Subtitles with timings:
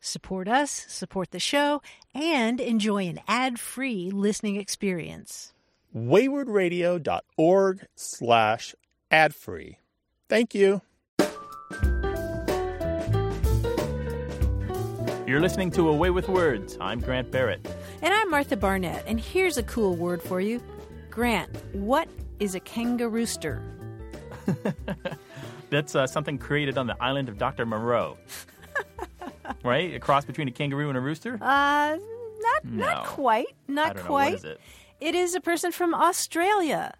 [0.00, 1.82] Support us, support the show,
[2.14, 5.52] and enjoy an ad-free listening experience.
[5.94, 8.74] waywardradio.org slash
[9.10, 9.76] ad-free.
[10.28, 10.80] Thank you.
[15.26, 16.78] You're listening to Away with Words.
[16.80, 17.68] I'm Grant Barrett.
[18.00, 20.62] And I'm Martha Barnett, and here's a cool word for you.
[21.10, 22.08] Grant, what
[22.40, 23.62] is a kangarooster?
[25.70, 27.66] That's uh, something created on the island of Dr.
[27.66, 28.16] Moreau.
[29.64, 29.94] right?
[29.94, 31.34] A cross between a kangaroo and a rooster?
[31.40, 31.96] Uh,
[32.40, 32.86] not No.
[32.86, 34.08] not quite, not I don't know.
[34.08, 34.24] quite.
[34.32, 34.60] What is it?
[35.00, 36.94] It is a person from Australia.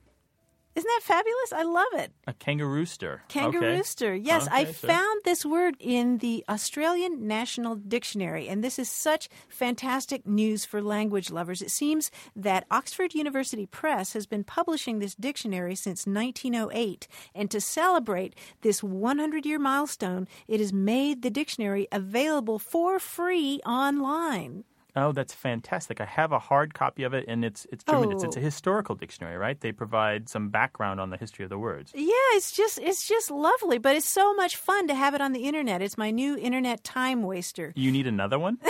[0.77, 1.53] Isn't that fabulous?
[1.53, 2.13] I love it.
[2.29, 3.21] A kangarooster.
[3.29, 4.15] Kangarooster.
[4.15, 9.29] Yes, I Okay, found this word in the Australian National Dictionary, and this is such
[9.49, 11.61] fantastic news for language lovers.
[11.61, 17.61] It seems that Oxford University Press has been publishing this dictionary since 1908, and to
[17.61, 24.65] celebrate this 100 year milestone, it has made the dictionary available for free online.
[24.97, 26.01] Oh, that's fantastic.
[26.01, 28.13] I have a hard copy of it, and it's it's German.
[28.13, 28.27] It's, Oh.
[28.27, 29.59] it's a historical dictionary, right?
[29.61, 31.93] They provide some background on the history of the words.
[31.95, 35.33] Yeah, it's just it's just lovely, but it's so much fun to have it on
[35.33, 35.83] the internet.
[35.83, 37.73] It's my new internet time waster.
[37.77, 38.59] You need another one?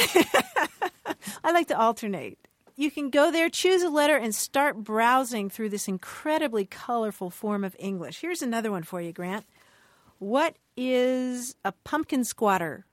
[1.45, 2.39] I like to alternate.
[2.77, 7.63] You can go there, choose a letter, and start browsing through this incredibly colorful form
[7.65, 8.21] of English.
[8.21, 9.45] Here's another one for you, Grant.
[10.19, 12.87] What is a pumpkin squatter?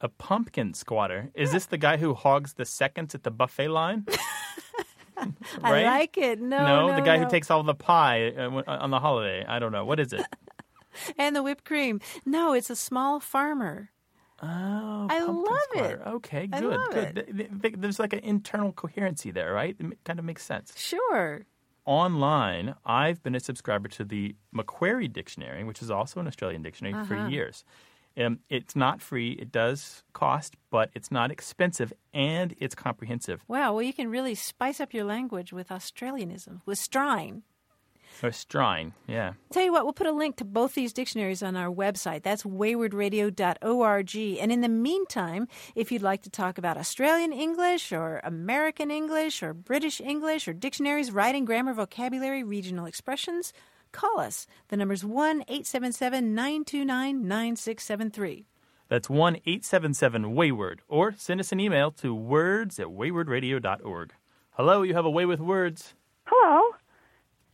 [0.00, 1.30] A pumpkin squatter.
[1.34, 4.06] Is this the guy who hogs the seconds at the buffet line?
[5.16, 5.26] I
[5.72, 5.84] Right?
[5.84, 6.40] like it.
[6.40, 7.24] No, no, no, the guy no.
[7.24, 9.44] who takes all the pie uh, on the holiday.
[9.46, 9.84] I don't know.
[9.84, 10.24] What is it?
[11.18, 12.00] and the whipped cream.
[12.24, 13.90] No, it's a small farmer.
[14.40, 15.94] Oh, I love squatter.
[16.06, 16.08] it.
[16.08, 17.04] Okay, I good, good.
[17.04, 17.14] it.
[17.14, 19.74] Th- th- th- There's like an internal coherency there, right?
[19.80, 20.72] It kind of makes sense.
[20.76, 21.44] Sure.
[21.84, 26.94] Online, I've been a subscriber to the Macquarie Dictionary, which is also an Australian dictionary,
[26.94, 27.04] Uh-huh.
[27.06, 27.64] for years.
[28.18, 33.42] Um, it's not free; it does cost, but it's not expensive and it's comprehensive.
[33.48, 33.74] Wow.
[33.74, 37.42] Well, you can really spice up your language with Australianism, with strine.
[38.22, 39.34] Or strine, yeah.
[39.50, 42.24] Tell you what, we'll put a link to both these dictionaries on our website.
[42.24, 44.16] That's waywardradio.org.
[44.40, 45.46] And in the meantime,
[45.76, 50.52] if you'd like to talk about Australian English or American English or British English or
[50.52, 53.52] dictionaries, writing, grammar, vocabulary, regional expressions,
[53.92, 54.46] call us.
[54.68, 58.46] The number's 1 877 929 9673.
[58.88, 64.12] That's 1 877 Wayward, or send us an email to words at waywardradio.org.
[64.52, 65.94] Hello, you have a way with words.
[66.24, 66.74] Hello,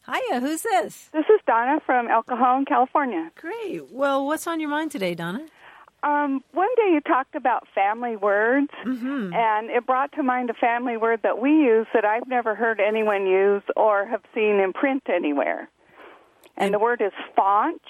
[0.07, 1.09] Hiya, who's this?
[1.13, 3.31] this is Donna from El Cajon, California.
[3.37, 3.91] Great.
[3.91, 5.47] Well, what's on your mind today, Donna?
[6.03, 10.99] Um, one day you talked about family words, and it brought to mind a family
[10.99, 15.05] word that we use that I've never heard anyone use or have seen in print
[15.09, 15.71] anywhere.
[16.57, 17.83] And the word is faunch.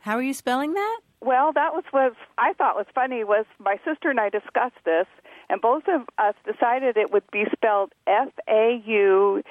[0.00, 1.00] How are you spelling that?
[1.20, 5.06] Well, that was what I thought was funny was my sister and I discussed this,
[5.50, 9.42] and both of us decided it would be spelled F A U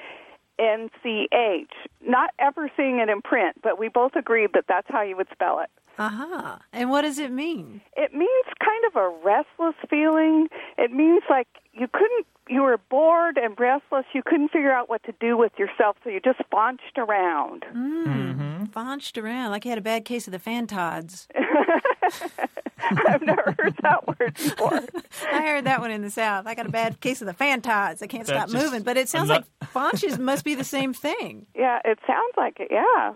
[0.58, 1.70] N C H.
[2.06, 5.28] Not ever seeing it in print, but we both agreed that that's how you would
[5.32, 5.70] spell it.
[5.98, 6.60] Aha.
[6.72, 7.80] And what does it mean?
[7.96, 10.46] It means kind of a restless feeling.
[10.76, 14.04] It means like you couldn't, you were bored and restless.
[14.12, 17.64] You couldn't figure out what to do with yourself, so you just faunched around.
[17.74, 18.06] Mm.
[18.06, 18.64] Mm-hmm.
[18.66, 21.26] Faunched around like you had a bad case of the fantods.
[23.08, 24.80] I've never heard that word before.
[25.32, 26.46] I heard that one in the South.
[26.46, 28.02] I got a bad case of the fantods.
[28.02, 28.82] I can't That's stop just moving.
[28.82, 31.46] But it sounds ano- like faunches must be the same thing.
[31.54, 32.68] Yeah, it sounds like it.
[32.70, 33.14] Yeah,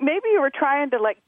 [0.00, 1.18] maybe you were trying to like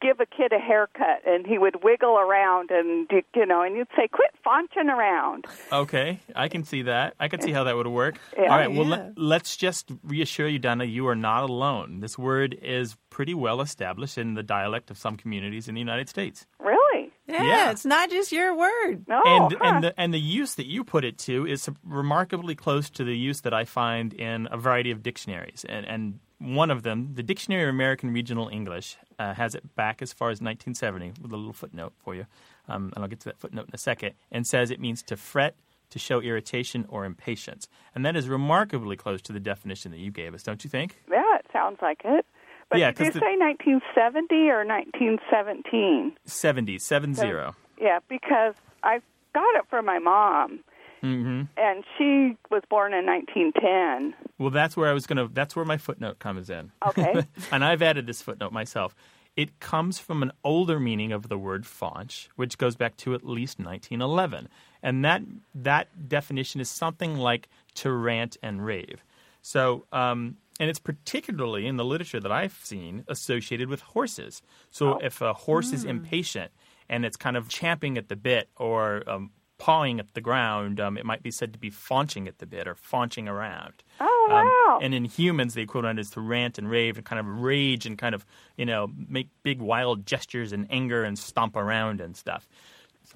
[0.00, 3.76] give a kid a haircut, and he would wiggle around, and you you know, and
[3.76, 7.14] you'd say, "Quit faunching around." Okay, I can see that.
[7.18, 8.16] I can see how that would work.
[8.36, 8.44] Yeah.
[8.44, 8.90] All right, well, Yeah.
[8.96, 12.00] let, let's just reassure you, Donna, you are not alone.
[12.00, 16.08] This word is pretty well established in the dialect of some communities in the United
[16.08, 16.46] States.
[16.60, 17.03] Really?
[17.34, 17.70] Yeah, Yeah, Yeah.
[17.72, 19.04] it's not just your word.
[19.08, 19.58] No, and huh.
[19.62, 23.16] and the and the use that you put it to is remarkably close to the
[23.16, 27.22] use that I find in a variety of dictionaries, and and one of them, the
[27.22, 31.36] Dictionary of American Regional English, uh, has it back as far as 1970 with a
[31.36, 32.26] little footnote for you,
[32.68, 35.16] um, and I'll get to that footnote in a second, and says it means to
[35.16, 35.54] fret.
[35.90, 37.68] To show irritation or impatience.
[37.94, 40.96] And that is remarkably close to the definition that you gave us, don't you think?
[41.08, 42.26] yeah, it sounds like it.
[42.74, 46.16] But Yeah, did you the- say 1970 or 1917?
[46.24, 47.54] 70, seven zero.
[47.80, 49.00] Yeah, because I
[49.34, 50.60] got it from my mom,
[51.02, 51.42] Mm-hmm.
[51.58, 54.14] and she was born in 1910.
[54.38, 56.72] Well, that's where I was going to, that's where my footnote comes in.
[56.86, 57.24] Okay.
[57.52, 58.94] and I've added this footnote myself.
[59.36, 63.22] It comes from an older meaning of the word faunch, which goes back to at
[63.24, 64.48] least 1911.
[64.82, 65.22] And that,
[65.54, 69.02] that definition is something like to rant and rave.
[69.42, 74.42] So, um, and it's particularly in the literature that I've seen associated with horses.
[74.70, 76.52] So if a horse is impatient
[76.88, 80.96] and it's kind of champing at the bit or um, pawing at the ground, um,
[80.98, 83.72] it might be said to be faunching at the bit or faunching around.
[84.00, 84.78] Oh, Um, wow.
[84.82, 87.96] and in humans, the equivalent is to rant and rave and kind of rage and
[87.98, 88.24] kind of,
[88.56, 92.48] you know, make big wild gestures and anger and stomp around and stuff.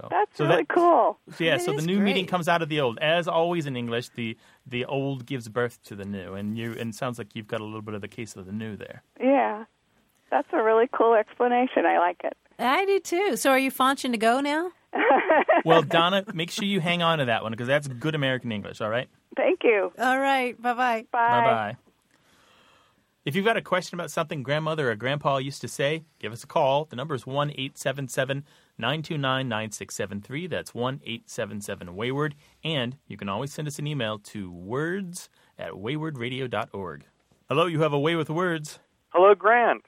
[0.00, 1.18] So That's so really that, cool.
[1.36, 2.98] so yeah, That so the is new meaning comes out of the old.
[3.00, 4.36] As always in English, the
[4.66, 7.60] the old gives birth to the new, and you and it sounds like you've got
[7.60, 9.02] a little bit of the case of the new there.
[9.20, 9.64] Yeah,
[10.30, 11.84] that's a really cool explanation.
[11.84, 12.36] I like it.
[12.60, 13.36] I do too.
[13.36, 14.70] So are you faunching to go now?
[15.64, 18.80] Well, Donna, make sure you hang on to that one because that's good American English.
[18.80, 19.08] All right.
[19.36, 19.92] Thank you.
[19.98, 20.60] All right.
[20.60, 21.04] Bye bye.
[21.10, 21.30] Bye.
[21.30, 21.76] Bye bye.
[23.28, 26.44] If you've got a question about something grandmother or grandpa used to say, give us
[26.44, 26.86] a call.
[26.86, 28.42] The number is 1 877
[28.78, 30.46] 929 9673.
[30.46, 32.34] That's 1 877 Wayward.
[32.64, 35.28] And you can always send us an email to words
[35.58, 37.04] at waywardradio.org.
[37.50, 38.78] Hello, you have a way with words.
[39.10, 39.84] Hello, Grant.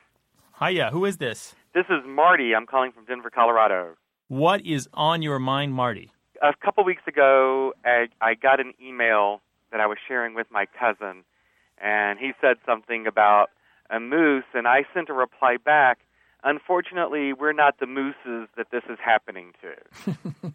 [0.62, 1.54] Hiya, who is this?
[1.72, 2.54] This is Marty.
[2.54, 3.94] I'm calling from Denver, Colorado.
[4.28, 6.12] What is on your mind, Marty?
[6.42, 9.40] A couple weeks ago, I, I got an email
[9.72, 11.24] that I was sharing with my cousin,
[11.80, 13.50] and he said something about
[13.90, 15.98] a moose, and I sent a reply back.
[16.42, 20.52] Unfortunately, we're not the mooses that this is happening to.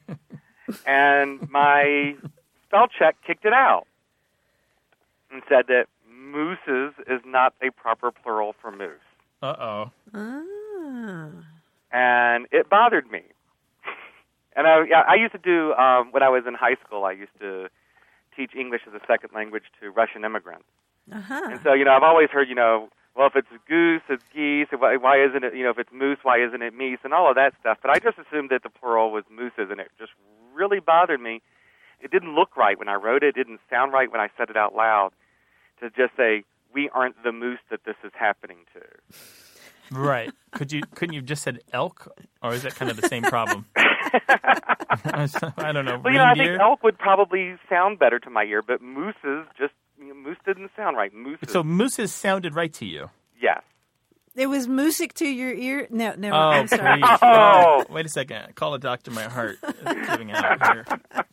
[0.88, 2.16] and my
[2.68, 3.86] spell check kicked it out
[5.32, 9.00] and said that mooses is not a proper plural for moose.
[9.42, 9.92] Uh oh.
[10.14, 11.30] Ah.
[11.92, 13.22] and it bothered me.
[14.56, 17.04] and I, yeah, I used to do um, when I was in high school.
[17.04, 17.68] I used to
[18.36, 20.66] teach English as a second language to Russian immigrants,
[21.12, 21.42] Uh-huh.
[21.52, 24.68] and so you know I've always heard you know well if it's goose it's geese
[24.78, 27.30] why, why isn't it you know if it's moose why isn't it meese and all
[27.30, 27.78] of that stuff.
[27.82, 30.12] But I just assumed that the plural was mooses, and it just
[30.54, 31.42] really bothered me.
[32.02, 33.30] It didn't look right when I wrote it.
[33.30, 35.12] It didn't sound right when I said it out loud.
[35.82, 36.44] To just say
[36.74, 39.96] we aren't the moose that this is happening to.
[39.96, 40.32] Right.
[40.52, 42.12] Could you couldn't you have just said elk,
[42.42, 43.66] or is that kind of the same problem?
[43.76, 46.00] I don't know.
[46.04, 49.46] Well, you know, I think elk would probably sound better to my ear, but mooses
[49.58, 51.14] just you know, moose didn't sound right.
[51.14, 53.10] Mooses, So mooses sounded right to you.
[53.42, 53.62] yes.
[54.38, 55.88] It was music to your ear.
[55.90, 57.00] No, no, Oh, I'm sorry.
[57.02, 57.20] please.
[57.22, 57.86] Oh.
[57.90, 58.54] Wait a second.
[58.56, 59.10] Call a doctor.
[59.12, 60.86] My heart is giving out here.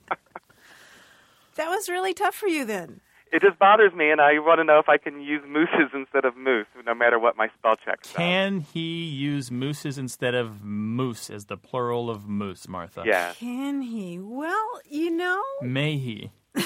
[1.57, 3.01] That was really tough for you then.
[3.31, 6.25] It just bothers me, and I want to know if I can use mooses instead
[6.25, 8.15] of moose, no matter what my spell check says.
[8.15, 13.03] Can he use mooses instead of moose as the plural of moose, Martha?
[13.05, 13.37] Yes.
[13.39, 14.19] Can he?
[14.19, 16.31] Well, you know, May he?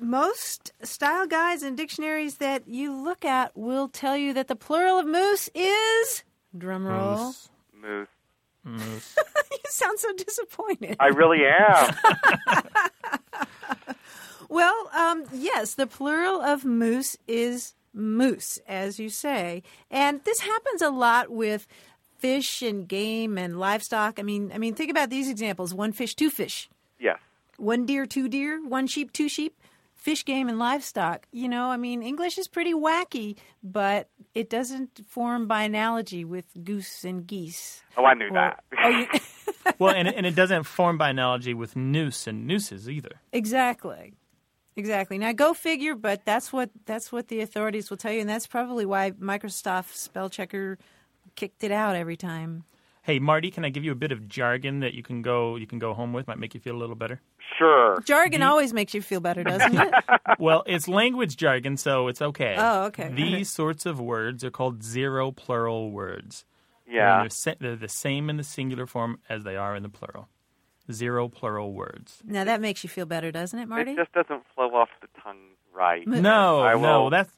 [0.00, 4.98] most style guides and dictionaries that you look at will tell you that the plural
[4.98, 6.24] of moose is
[6.56, 7.26] drumroll.
[7.26, 7.48] Moose.
[7.80, 8.08] Moose.
[8.64, 9.16] Moose.
[9.52, 10.96] you sound so disappointed.
[11.00, 11.94] I really am.
[14.54, 19.64] Well, um, yes, the plural of moose is moose, as you say.
[19.90, 21.66] And this happens a lot with
[22.18, 24.20] fish and game and livestock.
[24.20, 26.70] I mean, I mean, think about these examples: one fish, two fish,
[27.00, 27.18] yes.
[27.56, 29.60] one deer, two deer, one sheep, two sheep.
[30.04, 31.26] Fish, game, and livestock.
[31.32, 36.44] You know, I mean, English is pretty wacky, but it doesn't form by analogy with
[36.62, 37.82] goose and geese.
[37.96, 38.62] Oh, I knew Or- that.
[38.82, 39.06] oh, you,
[39.78, 43.12] well, and, and it doesn't form by analogy with noose and nooses either.
[43.32, 44.12] Exactly.
[44.76, 45.16] Exactly.
[45.16, 48.46] Now go figure, but that's what that's what the authorities will tell you, and that's
[48.46, 50.76] probably why Microsoft spell checker
[51.34, 52.64] kicked it out every time.
[53.04, 55.66] Hey, Marty, can I give you a bit of jargon that you can go you
[55.66, 56.26] can go home with?
[56.26, 57.20] Might make you feel a little better.
[57.58, 58.00] Sure.
[58.06, 59.94] Jargon always makes you feel better, doesn't it?
[60.38, 62.56] Well, it's language jargon, so it's okay.
[62.58, 63.10] Oh, okay.
[63.14, 66.46] These sorts of words are called zero plural words.
[66.88, 67.26] Yeah.
[67.44, 70.28] They're, they're the same in the singular form as they are in the plural.
[70.90, 72.22] Zero plural words.
[72.24, 73.92] now that makes you feel better, doesn't it, Marty?
[73.92, 75.36] It just doesn't flow off the tongue
[75.74, 76.06] right.
[76.06, 77.30] No, I no, will- that's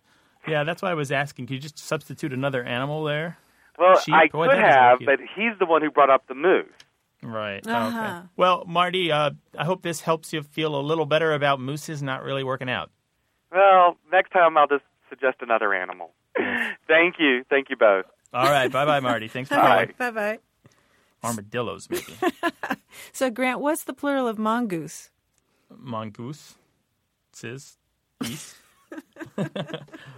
[0.48, 0.62] yeah.
[0.64, 1.46] That's why I was asking.
[1.46, 3.38] Could you just substitute another animal there?
[3.78, 4.14] Well, Sheep?
[4.14, 6.66] I Oh, could have, but he's the one who brought up the moose.
[7.22, 7.66] Right.
[7.66, 7.98] Uh-huh.
[7.98, 8.28] Okay.
[8.36, 12.22] Well, Marty, uh, I hope this helps you feel a little better about mooses not
[12.22, 12.90] really working out.
[13.50, 16.12] Well, next time I'll just suggest another animal.
[16.86, 17.44] Thank you.
[17.48, 18.04] Thank you both.
[18.32, 18.70] All right.
[18.70, 19.28] bye bye, Marty.
[19.28, 19.62] Thanks for Bye.
[19.62, 19.94] calling.
[19.98, 20.38] Bye bye.
[21.24, 22.14] Armadillos, maybe.
[23.12, 25.10] So, Grant, what's the plural of mongoose?
[25.76, 26.54] Mongoose.
[27.32, 27.76] Sis.
[28.22, 28.54] Geese.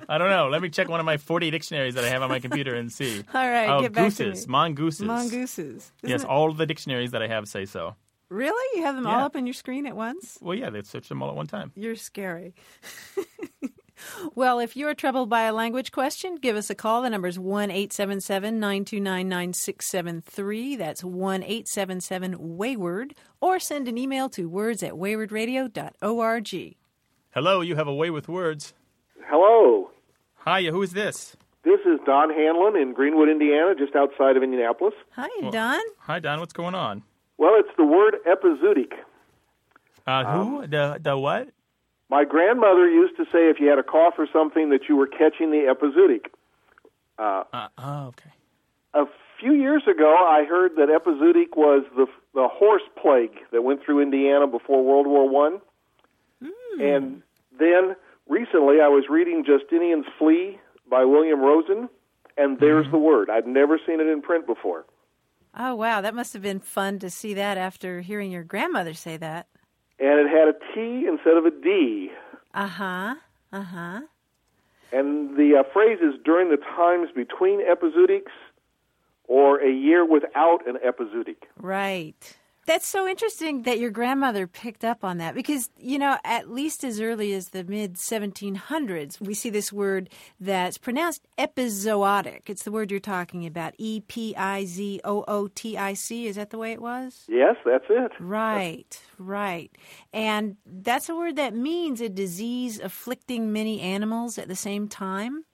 [0.09, 0.49] I don't know.
[0.49, 2.91] Let me check one of my 40 dictionaries that I have on my computer and
[2.93, 3.23] see.
[3.35, 4.39] All right, oh, get back to me.
[4.47, 5.07] Mongooses.
[5.07, 5.93] Mongooses.
[6.03, 7.95] Isn't Yes, it- all of the dictionaries that I have say so.
[8.31, 8.79] Really?
[8.79, 10.37] You have them all up on your screen at once?
[10.43, 11.73] Well, yeah, they searched them all at one time.
[11.75, 12.55] You're scary.
[14.35, 17.01] well, if you're troubled by a language question, give us a call.
[17.01, 20.77] The number is 1 877 929 9673.
[20.77, 23.15] That's 1 877 Wayward.
[23.41, 26.77] Or send an email to words at waywardradio.org.
[27.39, 28.75] Hello, you have a way with words.
[29.27, 29.91] Hello.
[30.45, 31.37] Hiya, who is this?
[31.63, 34.95] This is Don Hanlon in Greenwood, Indiana, just outside of Indianapolis.
[35.13, 35.81] Hi, Don.
[36.01, 36.41] Hi, Don.
[36.41, 37.05] What's going on?
[37.37, 38.91] Well, it's the word epizootic.
[40.05, 40.67] Uh, who?
[40.67, 41.51] The the what?
[42.11, 45.07] My grandmother used to say if you had a cough or something that you were
[45.07, 46.33] catching the epizootic.
[47.21, 48.33] Uh, oh, okay.
[48.95, 49.05] A
[49.39, 54.03] few years ago, I heard that epizootic was the the horse plague that went through
[54.03, 55.61] Indiana before World War One.
[56.81, 57.23] And
[57.59, 57.97] then
[58.29, 60.59] recently, I was reading Justinian's Flea
[60.91, 61.89] by William Rosen,
[62.37, 63.31] and there's the word.
[63.31, 64.85] I'd never seen it in print before.
[65.57, 66.01] Oh, wow.
[66.01, 69.49] That must have been fun to see that after hearing your grandmother say that.
[69.99, 72.11] And it had a T instead of a D.
[72.55, 73.15] Uh huh.
[73.53, 74.01] Uh huh.
[74.93, 78.33] And the uh, phrase is during the times between epizootics
[79.25, 81.37] or a year without an epizootic.
[81.61, 82.38] Right.
[82.69, 86.85] That's so interesting that your grandmother picked up on that because, you know, at least
[86.85, 92.51] as early as the mid 1700s, we see this word that's pronounced epizootic.
[92.51, 93.73] It's the word you're talking about.
[93.79, 96.27] E P I Z O O T I C.
[96.27, 97.25] Is that the way it was?
[97.27, 98.13] Yes, that's it.
[98.21, 99.73] Right, right.
[100.13, 105.47] And that's a word that means a disease afflicting many animals at the same time.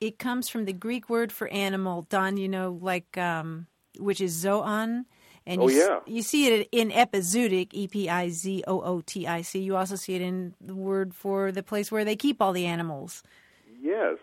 [0.00, 3.66] It comes from the Greek word for animal, Don, you know, like, um,
[3.98, 5.04] which is zoon.
[5.48, 6.00] And Oh, you, yeah.
[6.06, 9.58] you see it in epizootic, E P I Z O O T I C.
[9.60, 12.66] You also see it in the word for the place where they keep all the
[12.66, 13.22] animals,
[13.80, 14.18] Yes.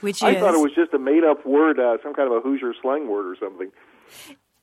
[0.00, 0.40] which I is.
[0.40, 3.08] thought it was just a made up word, uh, some kind of a Hoosier slang
[3.08, 3.70] word or something.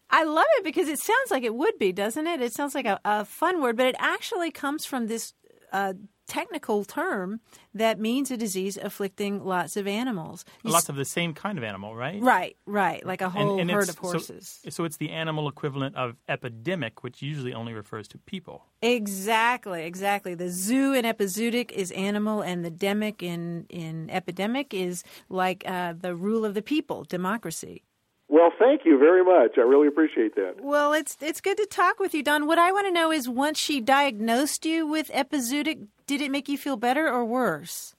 [0.09, 2.41] I love it because it sounds like it would be, doesn't it?
[2.41, 5.33] It sounds like a, a fun word, but it actually comes from this
[5.71, 5.93] uh,
[6.29, 7.41] technical term
[7.73, 10.45] that means a disease afflicting lots of animals.
[10.63, 12.21] You Lots s- of the same kind of animal, right?
[12.21, 14.59] right, right, like a whole herd of horses.
[14.63, 18.65] So, so it's the animal equivalent of epidemic, which usually only refers to people.
[18.81, 20.35] Exactly, exactly.
[20.35, 25.93] The zoo in epizootic is animal, and the demic in in epidemic is like uh,
[25.99, 27.83] the rule of the people, democracy.
[28.29, 29.57] Well, thank you very much.
[29.57, 30.61] I really appreciate that.
[30.61, 32.45] Well, it's it's good to talk with you, Don.
[32.45, 36.47] What I want to know is, once she diagnosed you with epizootic, did it make
[36.47, 37.95] you feel better or worse?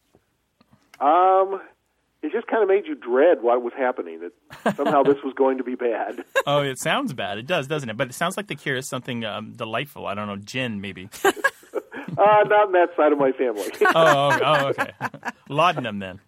[1.01, 1.61] Um,
[2.23, 4.21] it just kind of made you dread what was happening,
[4.65, 6.25] that somehow this was going to be bad.
[6.47, 7.37] Oh, it sounds bad.
[7.37, 7.99] It does, doesn't it?
[7.99, 10.07] But it sounds like the cure is something um, delightful.
[10.07, 11.09] I don't know, gin maybe.
[12.19, 13.65] Uh, not on that side of my family.
[13.83, 14.91] oh, oh, oh, okay.
[15.49, 16.21] Laudanum then.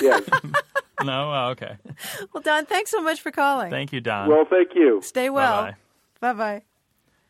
[0.00, 0.22] yes.
[1.04, 1.76] No, oh, okay.
[2.32, 3.70] Well, Don, thanks so much for calling.
[3.70, 4.28] Thank you, Don.
[4.28, 5.00] Well, thank you.
[5.02, 5.64] Stay well.
[5.64, 6.32] Bye-bye.
[6.32, 6.62] Bye bye.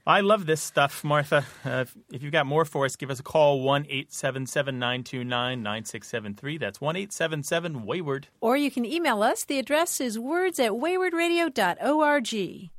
[0.07, 1.47] I love this stuff, Martha.
[1.65, 4.47] Uh, if, if you've got more for us, give us a call one eight seven
[4.47, 6.59] seven nine two nine nine six seven three.
[6.59, 8.29] That's one eight seven seven Wayward.
[8.43, 9.45] Or you can email us.
[9.45, 12.71] The address is words at waywardradio.org.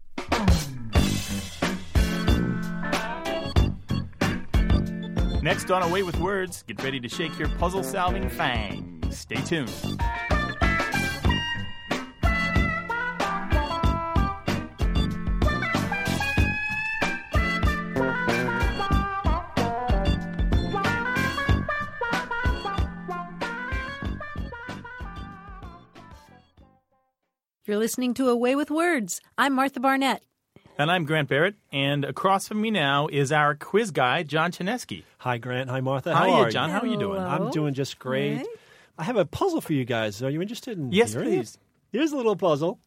[5.41, 9.17] Next on Away with Words, get ready to shake your puzzle solving fangs.
[9.17, 9.71] Stay tuned.
[27.67, 29.21] You're listening to Away with Words.
[29.39, 30.21] I'm Martha Barnett.
[30.77, 35.03] And I'm Grant Barrett, and across from me now is our quiz guy, John Chaneski.
[35.19, 35.69] Hi, Grant.
[35.69, 36.13] Hi, Martha.
[36.13, 36.69] How How, are are you, John?
[36.69, 37.19] How are you doing?
[37.21, 38.35] I'm doing just great.
[38.35, 38.47] Great.
[38.99, 40.21] I have a puzzle for you guys.
[40.21, 41.55] Are you interested in Yes, hearing please.
[41.55, 41.59] it?
[41.97, 42.79] Here's a little puzzle.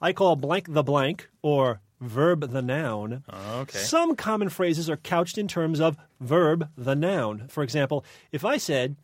[0.00, 3.24] I call blank the blank or verb the noun.
[3.30, 3.78] Okay.
[3.78, 7.46] Some common phrases are couched in terms of verb the noun.
[7.48, 8.96] For example, if I said,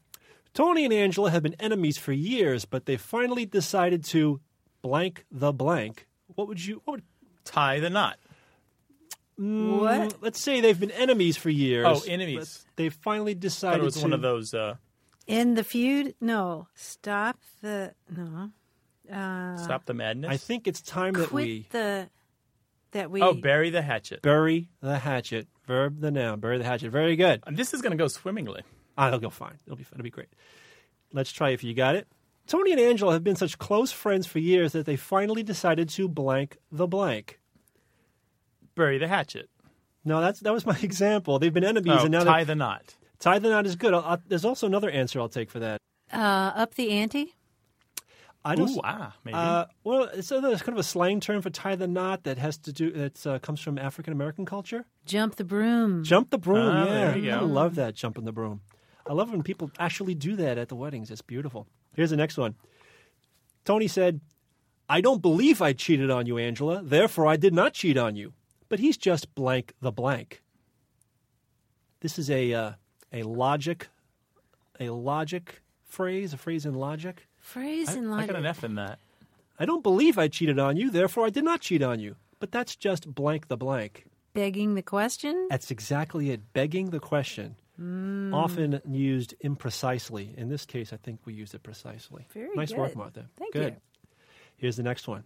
[0.55, 4.41] Tony and Angela have been enemies for years, but they finally decided to
[4.85, 7.03] blank the blank, what would you, what would,
[7.45, 8.19] Tie the knot.
[9.37, 10.23] What?
[10.23, 11.87] let's say they've been enemies for years.
[11.89, 12.65] Oh, enemies.
[12.77, 14.03] They finally I thought decided it was to.
[14.03, 14.55] one of those.
[14.55, 14.77] Uh,
[15.27, 16.15] In the feud?
[16.21, 16.69] No.
[16.75, 17.95] Stop the.
[18.15, 18.51] No.
[19.13, 20.31] Uh, Stop the madness.
[20.31, 22.09] I think it's time that quit we the
[22.93, 23.21] that we.
[23.23, 24.23] Oh, bury the hatchet.
[24.23, 25.49] bury the hatchet.
[25.67, 26.41] Verb the noun.
[26.41, 26.91] Bury the hatchet.
[26.91, 27.43] Very good.
[27.51, 28.63] This is going to go swimmingly.
[28.97, 29.59] Ah, it'll go fine.
[29.67, 30.29] It'll be it'll be great.
[31.13, 32.07] Let's try if you got it.
[32.47, 36.09] Tony and Angela have been such close friends for years that they finally decided to
[36.09, 37.41] blank the blank.
[38.75, 39.49] Bury the hatchet.
[40.05, 41.39] No, that's that was my example.
[41.39, 42.95] They've been enemies, Oh, and now tie they the knot.
[43.19, 43.95] tie the knot is good.
[43.95, 45.79] I'll, I'll- there's also another answer I'll take for that.
[46.13, 46.17] uh,
[46.55, 47.35] up the ante.
[48.47, 48.69] I don't.
[48.69, 49.39] Ooh, ah, maybe.
[49.39, 52.59] Uh, well, so there's kind of a slang term for tie the knot that has
[52.59, 54.85] to do that uh, comes from African American culture.
[55.07, 56.05] Jump the broom.
[56.05, 56.59] Jump the broom.
[56.59, 58.61] Ah, yeah, there you I love that jumping the broom.
[59.09, 61.11] I love when people actually do that at the weddings.
[61.11, 61.67] It's beautiful.
[61.95, 62.55] Here's the next one.
[63.65, 64.21] Tony said,
[64.89, 66.83] "I don't believe I cheated on you, Angela.
[66.83, 68.33] Therefore, I did not cheat on you.
[68.69, 70.43] But he's just blank the blank."
[72.01, 72.73] This is a uh,
[73.13, 73.89] a logic,
[74.79, 77.27] a logic phrase, a phrase in logic.
[77.39, 78.27] Phrase I, and I logic.
[78.29, 78.99] got an F in that.
[79.59, 80.91] I don't believe I cheated on you.
[80.91, 82.17] Therefore, I did not cheat on you.
[82.41, 84.05] But that's just blank the blank.
[84.35, 85.47] Begging the question.
[85.49, 86.53] That's exactly it.
[86.53, 87.55] Begging the question.
[87.81, 88.33] Mm.
[88.33, 90.35] Often used imprecisely.
[90.37, 92.27] In this case, I think we used it precisely.
[92.33, 92.95] Very nice work.
[92.95, 93.27] Martha.
[93.37, 93.75] Thank good.
[93.75, 93.81] you.
[94.57, 95.25] Here's the next one.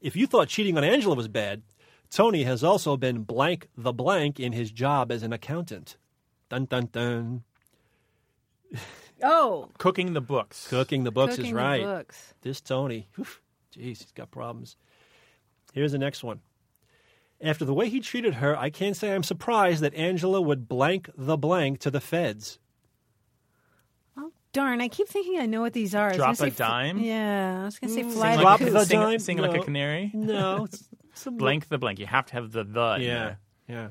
[0.00, 1.62] If you thought cheating on Angela was bad,
[2.10, 5.96] Tony has also been blank the blank in his job as an accountant.
[6.48, 7.42] Dun dun dun.
[9.22, 10.66] Oh, Cooking the books.
[10.68, 11.82] Cooking the books cooking is right.
[11.82, 12.34] The books.
[12.40, 13.26] This Tony, whew,
[13.76, 14.76] jeez, he's got problems.
[15.72, 16.40] Here's the next one.
[17.42, 21.08] After the way he treated her, I can't say I'm surprised that Angela would blank
[21.16, 22.58] the blank to the feds.
[24.16, 24.80] Oh darn!
[24.82, 26.06] I keep thinking I know what these are.
[26.06, 26.98] I was Drop gonna say a fl- dime?
[26.98, 28.72] yeah, I was gonna say Mm, fly Sing the Drop like, coop.
[28.78, 29.18] the sing, dime?
[29.18, 29.60] sing like No.
[29.60, 30.10] a canary.
[30.14, 31.98] No, it's some Blank the blank.
[31.98, 32.94] You have to have the the.
[32.96, 33.38] in Yeah, there.
[33.68, 33.88] yeah.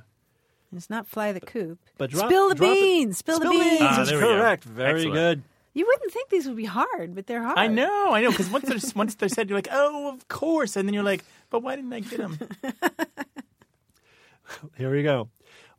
[0.76, 1.80] It's not fly the coop.
[1.98, 3.18] But drop, Spill the drop it- beans.
[3.18, 3.78] Spill the Spill beans.
[3.82, 4.38] Ah, is there we go.
[4.38, 4.64] correct.
[4.66, 5.14] Very Excellent.
[5.16, 5.44] good.
[5.74, 7.58] You wouldn't think these would be hard, but they're hard.
[7.58, 8.32] I know, I know.
[8.32, 11.24] Because once they're once they're said, you're like, oh, of course, and then you're like,
[11.50, 12.38] but why didn't I get them?
[14.78, 15.30] Here we go.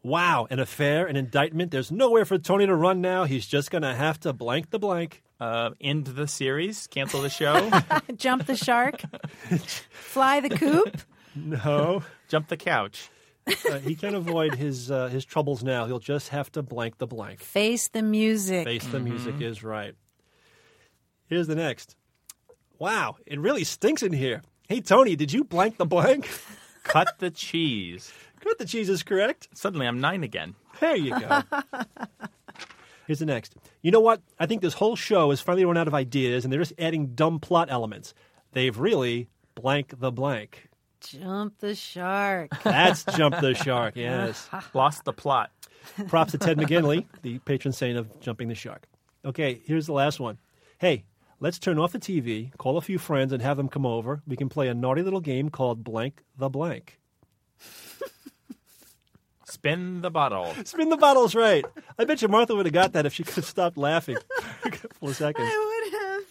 [0.03, 1.71] Wow, an affair, an indictment.
[1.71, 3.25] There's nowhere for Tony to run now.
[3.25, 5.23] He's just going to have to blank the blank.
[5.39, 6.87] Uh, end the series.
[6.87, 7.71] Cancel the show.
[8.16, 9.03] Jump the shark.
[9.92, 11.03] fly the coop.
[11.35, 12.03] No.
[12.29, 13.11] jump the couch.
[13.47, 15.87] Uh, he can't avoid his uh, his troubles now.
[15.87, 17.40] He'll just have to blank the blank.
[17.40, 18.64] Face the music.
[18.66, 19.94] Face the music is right.
[21.27, 21.97] Here's the next.
[22.79, 24.42] Wow, it really stinks in here.
[24.68, 26.29] Hey Tony, did you blank the blank?
[26.83, 28.12] Cut the cheese.
[28.40, 29.48] Good, the cheese is correct.
[29.55, 30.55] Suddenly, I'm nine again.
[30.81, 31.42] There you go.
[33.07, 33.55] Here's the next.
[33.83, 34.22] You know what?
[34.38, 37.14] I think this whole show has finally run out of ideas, and they're just adding
[37.14, 38.14] dumb plot elements.
[38.53, 40.68] They've really blank the blank.
[41.00, 42.50] Jump the shark.
[42.62, 43.94] That's jump the shark.
[43.96, 44.48] Yes.
[44.74, 45.50] Lost the plot.
[46.09, 48.87] Props to Ted McGinley, the patron saint of jumping the shark.
[49.24, 50.38] Okay, here's the last one.
[50.79, 51.05] Hey,
[51.40, 54.22] let's turn off the TV, call a few friends, and have them come over.
[54.26, 56.98] We can play a naughty little game called Blank the Blank.
[59.51, 60.55] Spin the bottle.
[60.65, 61.65] Spin the bottles right.
[61.99, 64.17] I bet you Martha would have got that if she could have stopped laughing
[64.61, 65.49] for a couple of seconds.
[65.51, 66.25] I would have.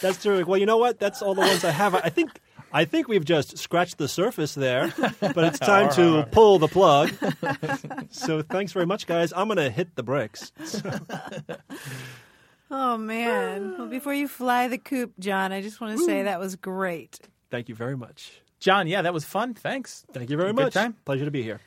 [0.00, 0.46] That's terrific.
[0.48, 0.98] Well, you know what?
[0.98, 1.94] That's all the ones I have.
[1.94, 2.40] I think
[2.72, 7.12] I think we've just scratched the surface there, but it's time to pull the plug.
[8.10, 9.32] so thanks very much, guys.
[9.34, 10.52] I'm going to hit the bricks.
[12.70, 13.76] Oh man!
[13.78, 17.18] Well, before you fly the coop, John, I just want to say that was great.
[17.50, 18.42] Thank you very much.
[18.60, 19.54] John, yeah, that was fun.
[19.54, 20.04] Thanks.
[20.12, 20.74] Thank you very Good much.
[20.74, 20.96] time.
[21.04, 21.60] Pleasure to be here.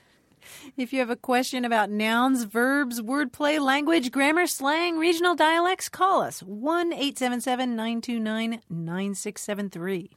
[0.75, 6.21] If you have a question about nouns, verbs, wordplay, language, grammar, slang, regional dialects, call
[6.21, 10.11] us 1 877 929 9673.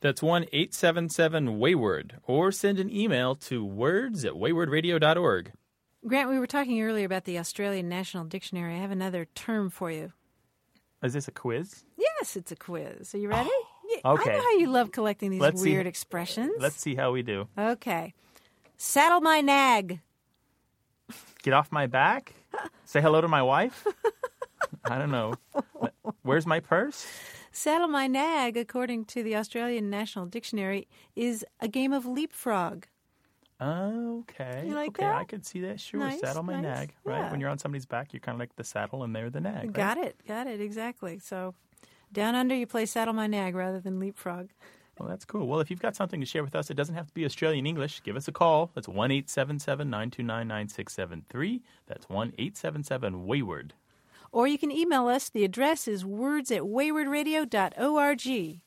[0.00, 5.52] That's 1 877 Wayward, or send an email to words at waywardradio.org.
[6.06, 8.74] Grant, we were talking earlier about the Australian National Dictionary.
[8.74, 10.12] I have another term for you.
[11.02, 11.84] Is this a quiz?
[11.96, 13.14] Yes, it's a quiz.
[13.14, 13.50] Are you ready?
[14.04, 14.30] Okay.
[14.30, 15.72] I know how you love collecting these Let's see.
[15.72, 16.52] weird expressions.
[16.58, 17.48] Let's see how we do.
[17.56, 18.12] Okay.
[18.76, 20.00] Saddle my nag.
[21.42, 22.34] Get off my back?
[22.84, 23.86] Say hello to my wife?
[24.84, 25.34] I don't know.
[26.22, 27.06] Where's my purse?
[27.50, 32.84] Saddle my nag, according to the Australian National Dictionary, is a game of leapfrog.
[33.60, 34.64] Okay.
[34.66, 35.14] You like okay, that?
[35.14, 35.80] I could see that.
[35.80, 36.00] Sure.
[36.00, 36.62] Nice, saddle my nice.
[36.62, 37.20] nag, right?
[37.20, 37.30] Yeah.
[37.30, 39.54] When you're on somebody's back, you're kind of like the saddle and they're the nag.
[39.54, 39.72] right?
[39.72, 40.16] Got it.
[40.26, 40.60] Got it.
[40.60, 41.18] Exactly.
[41.20, 41.54] So
[42.14, 44.48] down under, you play saddle my nag rather than leapfrog.
[44.98, 45.46] Well, that's cool.
[45.46, 47.66] Well, if you've got something to share with us, it doesn't have to be Australian
[47.66, 48.02] English.
[48.04, 48.70] Give us a call.
[48.74, 51.62] That's 1 877 929 9673.
[51.86, 53.74] That's 1 877 Wayward.
[54.30, 55.28] Or you can email us.
[55.28, 58.60] The address is words at waywardradio.org.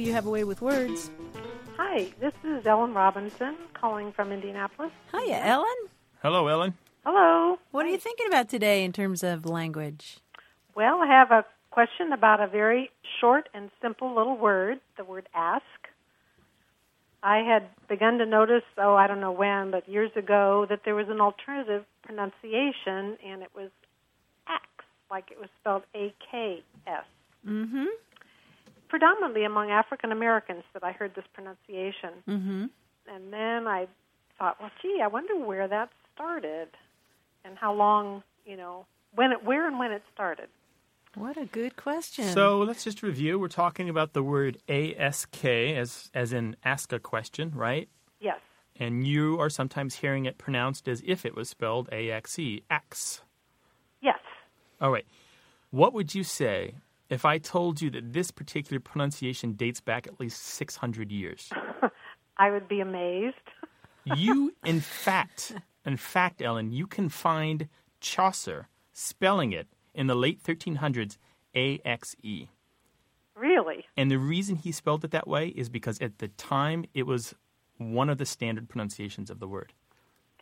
[0.00, 1.10] you have a way with words.
[1.76, 4.92] Hi, this is Ellen Robinson calling from Indianapolis.
[5.12, 5.76] Hiya, Ellen.
[6.22, 6.74] Hello, Ellen.
[7.04, 7.58] Hello.
[7.70, 10.18] What are you thinking about today in terms of language?
[10.74, 15.28] Well, I have a question about a very short and simple little word, the word
[15.34, 15.64] ask.
[17.22, 20.94] I had begun to notice, oh, I don't know when, but years ago, that there
[20.94, 23.70] was an alternative pronunciation, and it was
[24.46, 24.64] ax,
[25.10, 27.04] like it was spelled A K S.
[27.46, 27.86] Mm-hmm.
[28.90, 32.10] Predominantly among African Americans that I heard this pronunciation.
[32.28, 32.64] Mm-hmm.
[33.06, 33.86] And then I
[34.36, 36.68] thought, well, gee, I wonder where that started
[37.44, 40.48] and how long, you know, when it, where and when it started.
[41.14, 42.24] What a good question.
[42.32, 43.38] So let's just review.
[43.38, 47.88] We're talking about the word ask as as in ask a question, right?
[48.20, 48.38] Yes.
[48.76, 52.38] And you are sometimes hearing it pronounced as if it was spelled axe,
[52.70, 53.22] ax.
[54.00, 54.18] Yes.
[54.80, 55.06] All right.
[55.70, 56.74] What would you say
[57.10, 61.50] if I told you that this particular pronunciation dates back at least 600 years?
[62.38, 63.36] I would be amazed.
[64.16, 65.52] you, in fact,
[65.84, 67.68] in fact, Ellen, you can find
[68.00, 71.18] Chaucer spelling it in the late 1300s
[71.54, 72.48] AXE.
[73.34, 73.86] Really?
[73.96, 77.34] And the reason he spelled it that way is because at the time it was
[77.78, 79.72] one of the standard pronunciations of the word.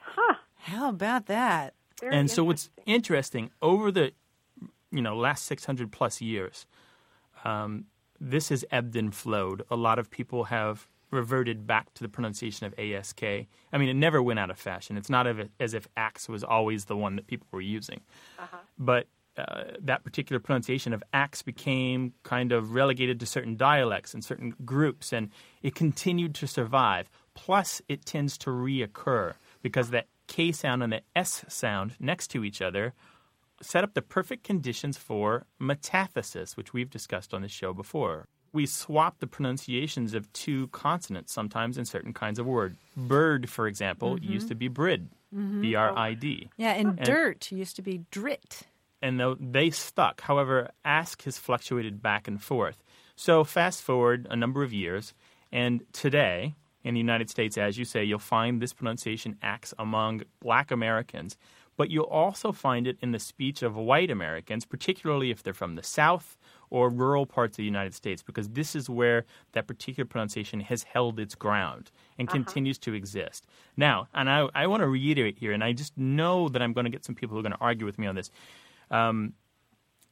[0.00, 0.35] Huh.
[0.57, 1.74] How about that?
[2.00, 2.94] Very and so what's interesting.
[2.94, 4.12] interesting over the
[4.90, 6.66] you know last 600 plus years,
[7.44, 7.85] um,
[8.20, 9.62] this has ebbed and flowed.
[9.70, 13.22] A lot of people have reverted back to the pronunciation of ASK.
[13.22, 13.46] I
[13.79, 14.96] mean, it never went out of fashion.
[14.96, 15.27] It's not
[15.59, 18.01] as if axe was always the one that people were using.
[18.38, 18.59] Uh-huh.
[18.79, 19.07] But
[19.38, 24.55] uh, that particular pronunciation of axe became kind of relegated to certain dialects and certain
[24.64, 25.31] groups, and
[25.62, 27.09] it continued to survive.
[27.35, 32.44] Plus, it tends to reoccur because that K sound and the S sound next to
[32.44, 32.94] each other
[33.61, 38.27] set up the perfect conditions for metathesis, which we've discussed on this show before.
[38.53, 42.77] We swap the pronunciations of two consonants sometimes in certain kinds of word.
[42.97, 44.33] Bird, for example, Mm-hmm.
[44.33, 45.09] used to be brid,
[45.61, 46.49] B R I D.
[46.57, 48.62] Yeah, and, And- dirt used to be drit.
[49.03, 50.23] and they stuck.
[50.23, 52.83] However, ask has fluctuated back and forth.
[53.16, 55.12] So fast forward a number of years,
[55.53, 60.23] and today in the United States, as you say, you'll find this pronunciation axe among
[60.40, 61.37] Black Americans,
[61.78, 65.76] but you'll also find it in the speech of white Americans, particularly if they're from
[65.76, 66.36] the South
[66.68, 70.82] or rural parts of the United States, because this is where that particular pronunciation has
[70.82, 73.46] held its ground and continues to exist.
[73.78, 76.84] Now, and I, I want to reiterate here, and I just know that I'm going
[76.84, 78.30] to get some people who are going to argue with me on this
[78.90, 79.34] um,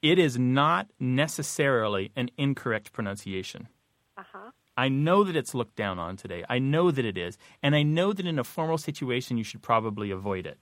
[0.02, 3.68] it is not necessarily an incorrect pronunciation.
[4.16, 4.50] Uh-huh.
[4.76, 6.44] I know that it's looked down on today.
[6.48, 7.38] I know that it is.
[7.62, 10.58] And I know that in a formal situation, you should probably avoid it.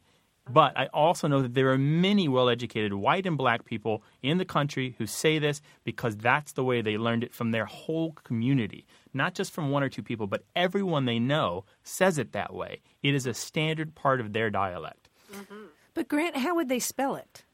[0.48, 4.38] But I also know that there are many well educated white and black people in
[4.38, 8.12] the country who say this because that's the way they learned it from their whole
[8.12, 8.86] community.
[9.14, 12.82] Not just from one or two people, but everyone they know says it that way.
[13.02, 15.08] It is a standard part of their dialect.
[15.32, 15.66] Mm-hmm.
[15.94, 17.44] But Grant, how would they spell it?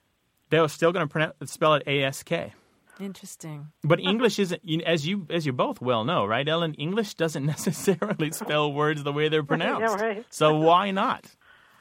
[0.48, 2.32] They're still going to spell it ASK.
[2.98, 3.68] Interesting.
[3.82, 6.74] But English isn't, as you as you both well know, right, Ellen?
[6.74, 9.96] English doesn't necessarily spell words the way they're pronounced.
[9.96, 10.26] yeah, right.
[10.30, 11.24] So why not?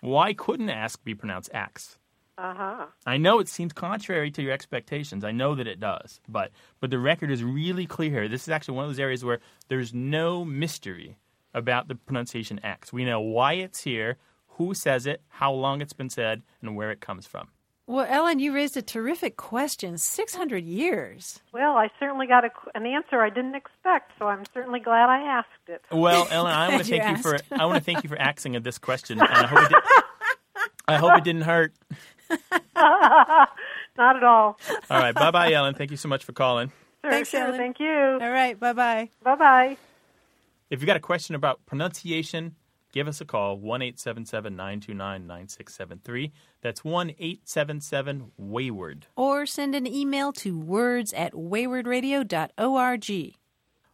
[0.02, 1.98] Why couldn't ask be pronounced ax?
[2.38, 2.86] Uh-huh.
[3.06, 5.26] I know it seems contrary to your expectations.
[5.26, 8.28] I know that it does, but but the record is really clear here.
[8.30, 11.18] This is actually one of those areas where there's no mystery
[11.54, 12.94] about the pronunciation X.
[12.94, 16.92] We know why it's here, who says it, how long it's been said, and where
[16.92, 17.50] it comes from.
[17.90, 19.98] Well, Ellen, you raised a terrific question.
[19.98, 21.40] 600 years.
[21.52, 25.22] Well, I certainly got a, an answer I didn't expect, so I'm certainly glad I
[25.24, 25.82] asked it.
[25.92, 28.62] Well, Ellen, I want to thank you for I want to thank you for asking
[28.62, 29.20] this question.
[29.20, 30.04] And I hope it, did,
[30.88, 31.74] I hope it didn't hurt.
[32.76, 34.60] Not at all.
[34.92, 35.74] All right, bye bye, Ellen.
[35.74, 36.72] Thank you so much for calling.
[37.02, 37.42] Sure, Thanks, sure.
[37.42, 37.58] Ellen.
[37.58, 37.90] Thank you.
[37.90, 39.10] All right, bye bye.
[39.24, 39.78] Bye bye.
[40.70, 42.56] If you got a question about pronunciation,
[42.92, 46.32] give us a call 1 877 929 9673.
[46.62, 49.08] That's 1 877 Wayward.
[49.16, 53.36] Or send an email to words at waywardradio.org.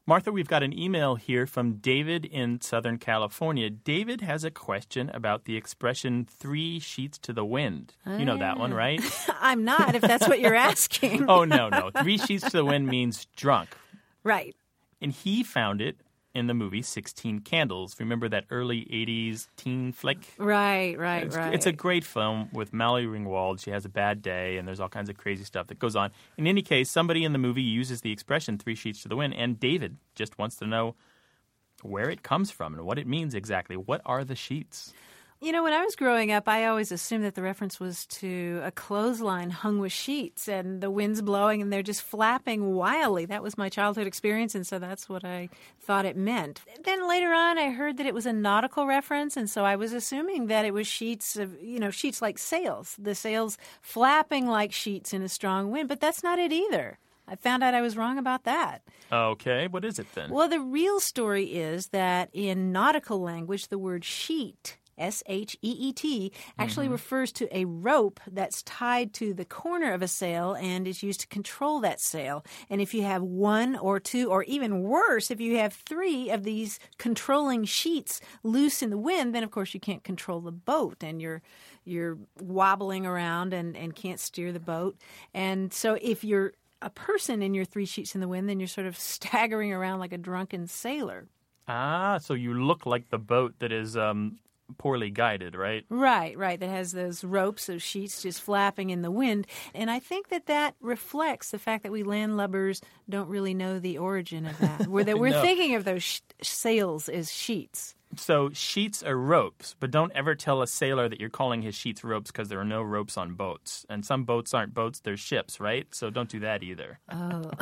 [0.07, 3.71] Martha, we've got an email here from David in Southern California.
[3.71, 7.95] David has a question about the expression three sheets to the wind.
[8.05, 9.01] You know that one, right?
[9.41, 11.27] I'm not, if that's what you're asking.
[11.27, 11.89] oh, no, no.
[12.01, 13.69] Three sheets to the wind means drunk.
[14.23, 14.55] Right.
[15.01, 15.97] And he found it
[16.35, 17.95] in the movie 16 Candles.
[17.99, 20.33] Remember that early 80s teen flick?
[20.37, 21.53] Right, right, It's, right.
[21.53, 23.61] it's a great film with Molly Ringwald.
[23.63, 26.11] She has a bad day, and there's all kinds of crazy stuff that goes on.
[26.37, 29.33] In any case, somebody in the movie uses the expression three sheets to the wind,
[29.33, 30.95] and David just wants to know
[31.81, 33.77] where it comes from and what it means exactly.
[33.77, 34.93] What are the sheets?
[35.41, 38.61] You know, when I was growing up, I always assumed that the reference was to
[38.63, 43.25] a clothesline hung with sheets and the wind's blowing and they're just flapping wildly.
[43.25, 46.61] That was my childhood experience, and so that's what I thought it meant.
[46.83, 49.91] Then later on, I heard that it was a nautical reference, and so I was
[49.91, 54.71] assuming that it was sheets of, you know, sheets like sails, the sails flapping like
[54.71, 56.97] sheets in a strong wind, but that's not it either.
[57.27, 58.83] I found out I was wrong about that.
[59.11, 60.29] Okay, what is it then?
[60.29, 65.75] Well, the real story is that in nautical language, the word sheet S H E
[65.79, 70.53] E T, actually refers to a rope that's tied to the corner of a sail
[70.53, 72.45] and is used to control that sail.
[72.69, 76.43] And if you have one or two, or even worse, if you have three of
[76.43, 81.03] these controlling sheets loose in the wind, then of course you can't control the boat
[81.03, 81.41] and you're
[81.85, 84.97] you're wobbling around and, and can't steer the boat.
[85.33, 88.67] And so if you're a person in your three sheets in the wind, then you're
[88.67, 91.27] sort of staggering around like a drunken sailor.
[91.67, 94.37] Ah, so you look like the boat that is um,
[94.77, 95.85] poorly guided, right?
[95.89, 96.59] Right, right.
[96.59, 99.47] That has those ropes, those sheets just flapping in the wind.
[99.73, 103.97] And I think that that reflects the fact that we landlubbers don't really know the
[103.97, 104.87] origin of that.
[104.87, 105.41] We're, that we're No.
[105.41, 107.95] thinking of those sh- sails as sheets.
[108.17, 112.01] So sheets are ropes, but don't ever tell a sailor that you're calling his sheets
[112.01, 113.85] ropes because there are no ropes on boats.
[113.89, 115.85] And some boats aren't boats, they're ships, right?
[115.93, 116.99] So don't do that either.
[117.11, 117.51] Oh.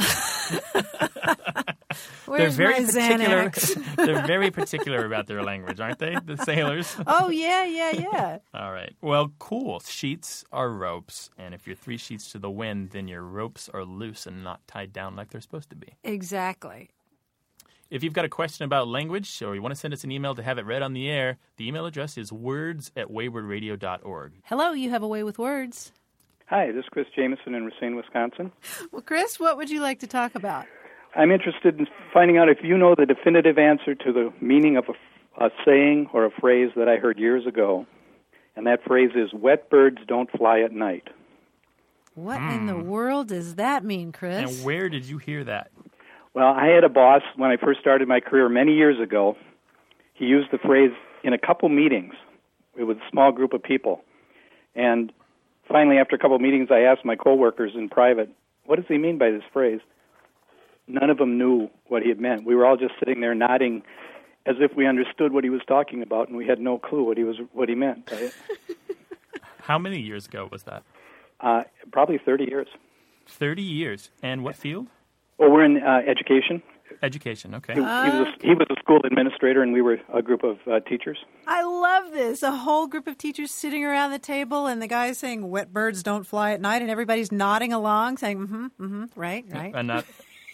[2.34, 3.86] Where's they're very my particular.
[3.96, 6.16] They're very particular about their language, aren't they?
[6.26, 6.96] The sailors.
[7.08, 8.38] oh, yeah, yeah, yeah.
[8.56, 8.96] All right.
[9.02, 9.80] Well, cool.
[9.82, 13.86] Sheets are ropes, and if you're three sheets to the wind, then your ropes are
[13.86, 15.90] loose and not tied down like they're supposed to be.
[16.04, 16.90] Exactly.
[17.92, 20.34] If you've got a question about language or you want to send us an email
[20.34, 24.34] to have it read on the air, the email address is words at waywardradio.org.
[24.46, 25.92] Hello, you have a way with words.
[26.48, 28.52] Hi, this is Chris Jameson in Racine, Wisconsin.
[28.92, 30.66] Well, Chris, what would you like to talk about?
[31.16, 34.86] I'm interested in finding out if you know the definitive answer to the meaning of
[34.90, 37.86] a, a saying or a phrase that I heard years ago.
[38.56, 41.08] And that phrase is wet birds don't fly at night.
[42.16, 44.42] What in the world does that mean, Chris?
[44.42, 44.56] Hmm.
[44.58, 45.72] And where did you hear that?
[46.34, 49.36] Well, I had a boss when I first started my career many years ago.
[50.14, 50.92] He used the phrase
[51.24, 52.14] in a couple meetings
[52.78, 54.04] with a small group of people.
[54.76, 55.12] And
[55.68, 58.30] finally, after a couple of meetings, I asked my coworkers in private,
[58.66, 59.80] what does he mean by this phrase?
[60.88, 62.46] None of them knew what he had meant.
[62.46, 63.84] We were all just sitting there nodding
[64.46, 67.18] as if we understood what he was talking about, and we had no clue what
[67.18, 68.06] he was what he meant.
[68.08, 68.34] by it.
[69.62, 70.84] How many years ago was that?
[71.40, 72.68] Uh, probably 30 years.
[73.28, 74.12] 30 years.
[74.22, 74.88] And what field?
[75.38, 76.62] Well, we're in uh, education.
[77.02, 77.74] Education, okay.
[77.74, 80.60] He, he, was a, he was a school administrator, and we were a group of
[80.68, 81.18] uh, teachers.
[81.48, 82.44] I love this.
[82.44, 86.04] A whole group of teachers sitting around the table, and the guy's saying, Wet birds
[86.04, 89.74] don't fly at night, and everybody's nodding along, saying, mm hmm, mm hmm, right, right.
[89.74, 90.06] And not,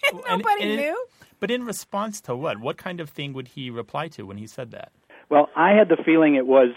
[0.14, 1.06] Nobody and- and- knew.
[1.40, 2.60] But in response to what?
[2.60, 4.92] What kind of thing would he reply to when he said that?
[5.30, 6.70] Well, I had the feeling it was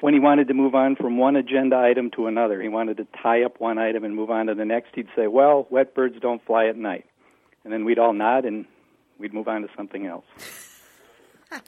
[0.00, 2.62] when he wanted to move on from one agenda item to another.
[2.62, 4.90] He wanted to tie up one item and move on to the next.
[4.94, 7.06] He'd say, "Well, wet birds don't fly at night,"
[7.64, 8.66] and then we'd all nod and
[9.18, 10.24] we'd move on to something else.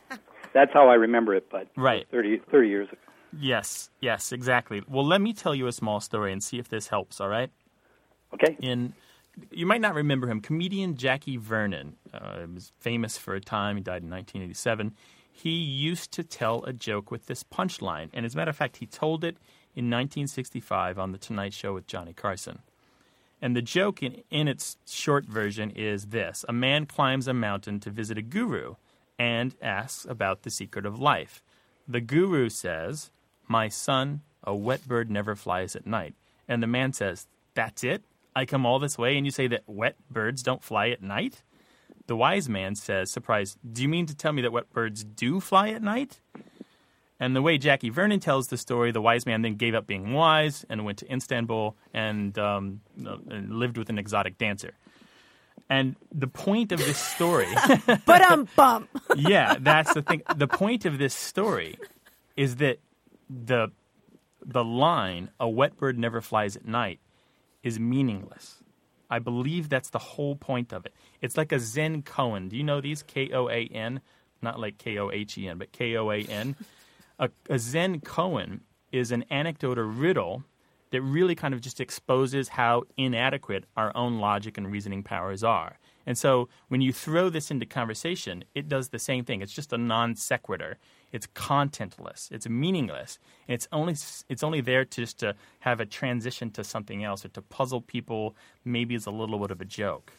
[0.53, 2.07] That's how I remember it, but Right.
[2.11, 2.98] 30, 30 years ago.
[3.38, 4.83] Yes, yes, exactly.
[4.88, 7.50] Well, let me tell you a small story and see if this helps, all right?
[8.35, 8.57] Okay.
[8.61, 8.92] In
[9.50, 13.76] you might not remember him, comedian Jackie Vernon uh, was famous for a time.
[13.76, 14.94] He died in 1987.
[15.33, 18.79] He used to tell a joke with this punchline, and as a matter of fact,
[18.79, 19.37] he told it
[19.74, 22.61] in 1965 on the Tonight Show with Johnny Carson.
[23.40, 27.81] And the joke in, in its short version is this A man climbs a mountain
[27.81, 28.74] to visit a guru
[29.18, 31.42] and asks about the secret of life.
[31.88, 33.11] The guru says,
[33.48, 36.14] My son, a wet bird never flies at night.
[36.48, 38.03] And the man says, That's it?
[38.40, 41.42] I come all this way and you say that wet birds don't fly at night?
[42.07, 45.40] The wise man says, surprised, Do you mean to tell me that wet birds do
[45.40, 46.20] fly at night?
[47.20, 50.12] And the way Jackie Vernon tells the story, the wise man then gave up being
[50.14, 54.72] wise and went to Istanbul and, um, and lived with an exotic dancer.
[55.68, 57.46] And the point of this story,
[58.07, 58.88] But um bump.
[59.14, 60.22] yeah, that's the thing.
[60.35, 61.79] The point of this story
[62.37, 62.79] is that
[63.29, 63.70] the
[64.44, 66.98] the line "a wet bird never flies at night"
[67.62, 68.62] is meaningless.
[69.11, 70.94] I believe that's the whole point of it.
[71.20, 72.49] It's like a Zen koan.
[72.49, 73.03] Do you know these?
[73.03, 74.01] K O A N,
[74.40, 76.57] not like K O H E N, but K O A N.
[77.18, 78.61] A Zen koan
[78.92, 80.42] is an anecdote or riddle
[80.90, 85.79] that really kind of just exposes how inadequate our own logic and reasoning powers are.
[86.07, 89.42] And so when you throw this into conversation, it does the same thing.
[89.42, 90.79] It's just a non sequitur.
[91.12, 92.31] It's contentless.
[92.33, 93.18] It's meaningless.
[93.46, 93.92] And it's only
[94.29, 98.35] it's only there just to have a transition to something else or to puzzle people.
[98.64, 100.12] Maybe it's a little bit of a joke.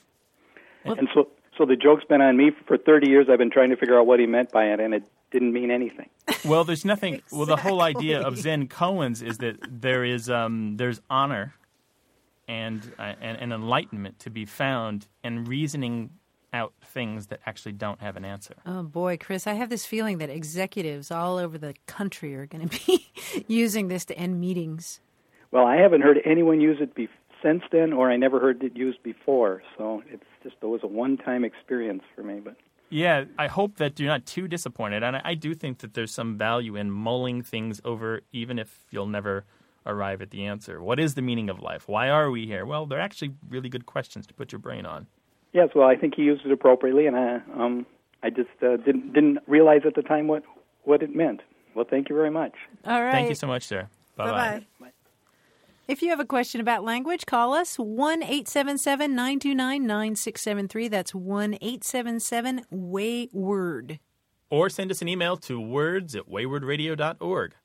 [0.85, 3.27] and so, so the joke's been on me for 30 years.
[3.29, 5.71] I've been trying to figure out what he meant by it, and it didn't mean
[5.71, 6.09] anything.
[6.45, 7.21] Well, there's nothing.
[7.31, 11.55] Well, the whole idea of Zen koans is that there is um, there's honor
[12.47, 16.11] and, uh, and and enlightenment to be found in reasoning
[16.53, 18.55] out things that actually don't have an answer.
[18.65, 22.67] Oh boy, Chris, I have this feeling that executives all over the country are going
[22.67, 23.07] to be
[23.47, 24.99] using this to end meetings.
[25.51, 27.09] Well, I haven't heard anyone use it be-
[27.41, 29.63] since then, or I never heard it used before.
[29.77, 32.39] So it's just it was a one-time experience for me.
[32.43, 32.55] But
[32.91, 36.13] Yeah, I hope that you're not too disappointed, and I, I do think that there's
[36.13, 39.45] some value in mulling things over, even if you'll never
[39.85, 40.81] arrive at the answer.
[40.83, 41.87] What is the meaning of life?
[41.87, 42.65] Why are we here?
[42.65, 45.07] Well, they're actually really good questions to put your brain on.
[45.53, 47.85] yes, well, I think he used it appropriately, and I um
[48.23, 50.43] I just uh, didn't didn't realize at the time what
[50.83, 51.41] what it meant.
[51.75, 52.53] Well, thank you very much.
[52.85, 53.11] All right.
[53.11, 53.87] Thank you so much, sir.
[54.17, 54.91] Bye Bye bye.
[55.87, 60.87] If you have a question about language, call us 1 877 929 9673.
[60.87, 63.99] That's 1 877 Wayward.
[64.49, 67.55] Or send us an email to words at waywardradio.org.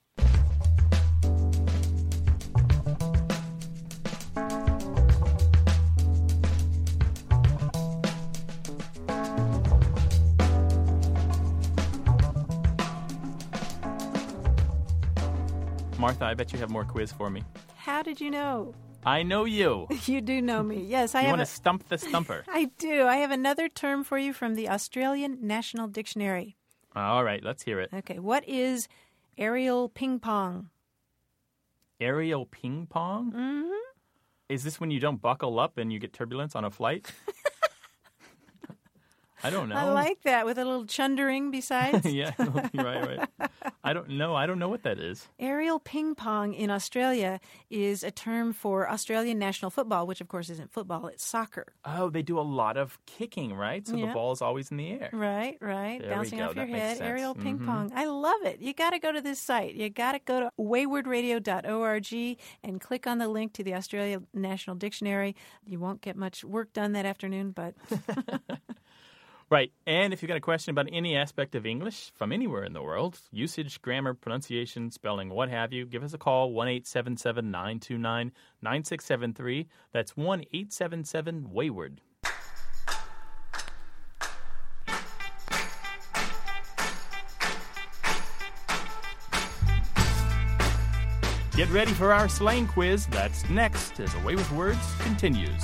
[15.99, 17.43] Martha, I bet you have more quiz for me.
[17.87, 18.75] How did you know?
[19.05, 19.87] I know you.
[20.07, 20.83] You do know me.
[20.85, 21.39] Yes, I You have.
[21.39, 22.43] want to stump the stumper.
[22.49, 23.05] I do.
[23.07, 26.57] I have another term for you from the Australian National Dictionary.
[26.97, 27.91] All right, let's hear it.
[27.95, 28.89] Okay, what is
[29.39, 30.71] aerial ping pong?
[32.01, 33.31] Aerial ping pong?
[33.31, 33.71] Mm-hmm.
[34.49, 37.13] Is this when you don't buckle up and you get turbulence on a flight?
[39.45, 39.77] I don't know.
[39.77, 42.05] I like that with a little chundering besides.
[42.13, 42.33] yeah,
[42.75, 43.51] right, right.
[43.87, 44.35] I don't know.
[44.35, 45.29] I don't know what that is.
[45.39, 50.51] Aerial ping pong in Australia is a term for Australian national football, which of course
[50.51, 51.67] isn't football, it's soccer.
[51.85, 53.87] Oh, they do a lot of kicking, right?
[53.87, 55.11] So the ball is always in the air.
[55.13, 56.01] Right, right.
[56.01, 57.03] There Bouncing off your That makes head.
[57.03, 57.67] Aerial ping Mhm.
[57.67, 57.93] pong.
[57.95, 58.61] I love it.
[58.61, 59.75] You got to go to this site.
[59.75, 64.77] You got to go to waywardradio.org and click on the link to the Australia National
[64.77, 65.35] Dictionary.
[65.65, 67.75] You won't get much work done that afternoon, but
[69.49, 69.71] Right.
[69.87, 72.83] And if you've got a question about any aspect of English from anywhere in the
[72.83, 78.33] world, usage, grammar, pronunciation, spelling, what have you, give us a call 1 877 929
[78.61, 79.69] 9673.
[79.93, 82.01] That's 1 877 Wayward.
[91.55, 93.07] Get ready for our slang quiz.
[93.07, 95.63] That's next as Away with Words continues.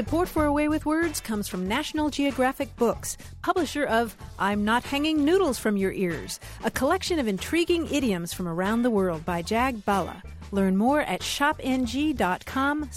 [0.00, 5.26] Support for Away with Words comes from National Geographic Books, publisher of I'm Not Hanging
[5.26, 9.84] Noodles from Your Ears, a collection of intriguing idioms from around the world by Jag
[9.84, 10.22] Bhalla.
[10.52, 12.88] Learn more at shopng.com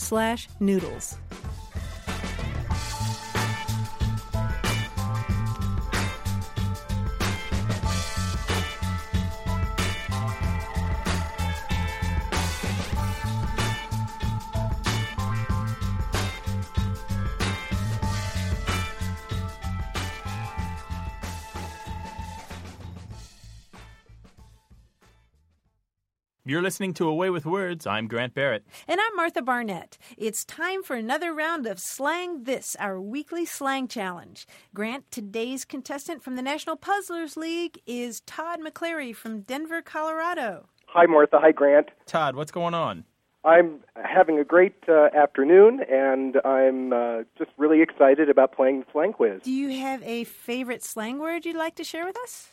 [26.54, 27.88] You're listening to Away with Words.
[27.88, 28.64] I'm Grant Barrett.
[28.88, 29.98] And I'm Martha Barnette.
[30.20, 34.46] It's time for another round of Slang This, our weekly slang challenge.
[34.72, 40.68] Grant, today's contestant from the National Puzzlers League is Todd McClary from Denver, Colorado.
[40.90, 41.40] Hi, Martha.
[41.40, 41.90] Hi, Grant.
[42.06, 43.06] Todd, what's going on?
[43.44, 48.86] I'm having a great uh, afternoon, and I'm uh, just really excited about playing the
[48.92, 49.42] slang quiz.
[49.42, 52.50] Do you have a favorite slang word you'd like to share with us?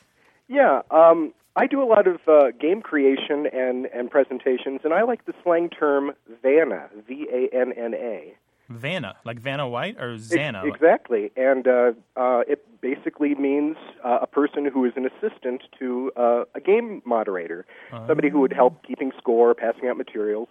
[0.51, 5.03] Yeah, um, I do a lot of uh, game creation and, and presentations, and I
[5.03, 6.11] like the slang term
[6.43, 8.35] Vanna, V A N N A.
[8.69, 10.67] Vanna, like Vanna White or Xana?
[10.67, 15.63] Ex- exactly, and uh, uh, it basically means uh, a person who is an assistant
[15.79, 17.65] to uh, a game moderator,
[18.09, 20.49] somebody who would help keeping score, passing out materials.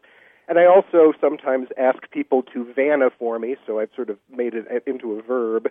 [0.47, 4.53] And I also sometimes ask people to Vanna for me, so I've sort of made
[4.53, 5.67] it into a verb.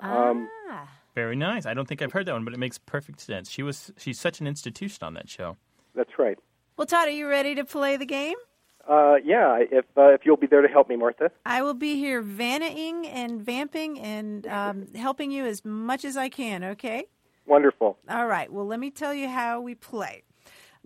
[0.00, 0.88] Um, ah.
[1.14, 1.66] Very nice.
[1.66, 3.50] I don't think I've heard that one, but it makes perfect sense.
[3.50, 5.56] She was she's such an institution on that show.
[5.94, 6.38] That's right.
[6.76, 8.36] Well, Todd, are you ready to play the game?
[8.88, 11.30] Uh, yeah, if uh, if you'll be there to help me, Martha.
[11.46, 16.28] I will be here vanning and vamping and um, helping you as much as I
[16.28, 17.04] can, okay?
[17.46, 17.98] Wonderful.
[18.08, 18.52] All right.
[18.52, 20.22] Well, let me tell you how we play.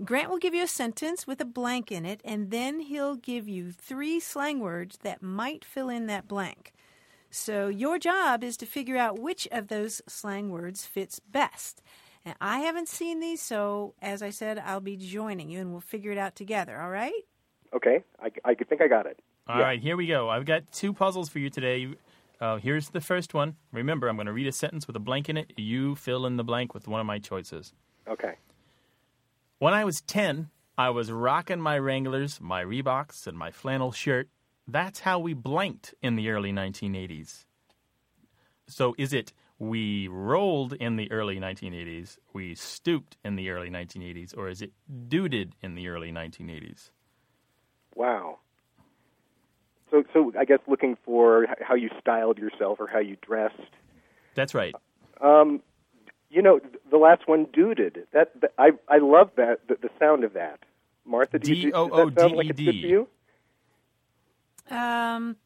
[0.05, 3.49] Grant will give you a sentence with a blank in it, and then he'll give
[3.49, 6.75] you three slang words that might fill in that blank.
[7.37, 11.83] So your job is to figure out which of those slang words fits best.
[12.25, 15.83] And I haven't seen these, so as I said, I'll be joining you and we'll
[15.83, 17.13] figure it out together, all right?
[17.75, 19.21] Okay, I, I think I got it.
[19.47, 20.31] All right, here we go.
[20.31, 21.89] I've got two puzzles for you today.
[22.41, 23.57] Uh, here's the first one.
[23.71, 25.53] Remember, I'm going to read a sentence with a blank in it.
[25.59, 27.75] You fill in the blank with one of my choices.
[28.09, 28.37] Okay.
[29.59, 34.29] When I was 10, I was rocking my Wranglers, my Reeboks, and my flannel shirt.
[34.69, 37.45] That's how we blanked in the early 1980s.
[38.69, 44.37] So is it we rolled in the early 1980s, we stooped in the early 1980s,
[44.37, 44.73] or is it
[45.09, 46.91] duded in the early 1980s?
[47.95, 48.39] Wow.
[49.91, 53.55] So, so I guess looking for how you styled yourself or how you dressed.
[54.35, 54.75] That's right.
[55.21, 55.63] Um,
[56.29, 56.61] you know,
[56.91, 58.07] the last one, duded.
[58.13, 60.59] That, that I I love that the, the sound of that.
[61.07, 62.89] Martha, do you, does that sound like it's good for D-O-O-D-E-D.
[62.89, 63.09] you?
[64.71, 65.37] Um,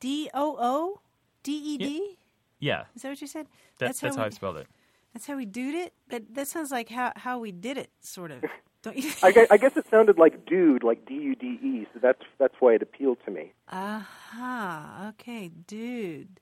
[0.00, 1.00] D O O
[1.42, 2.18] D E D.
[2.58, 3.46] Yeah, Is that what you said?
[3.78, 4.66] that's, that's, how we, I spelled it.
[5.12, 5.92] That's how we did it.
[6.08, 8.44] But that sounds like how how we did it, sort of.
[8.82, 9.10] Don't you?
[9.22, 11.86] I, gue- I guess it sounded like dude, like D U D E.
[11.92, 13.52] So that's that's why it appealed to me.
[13.70, 15.08] Aha.
[15.10, 16.40] Okay, dude.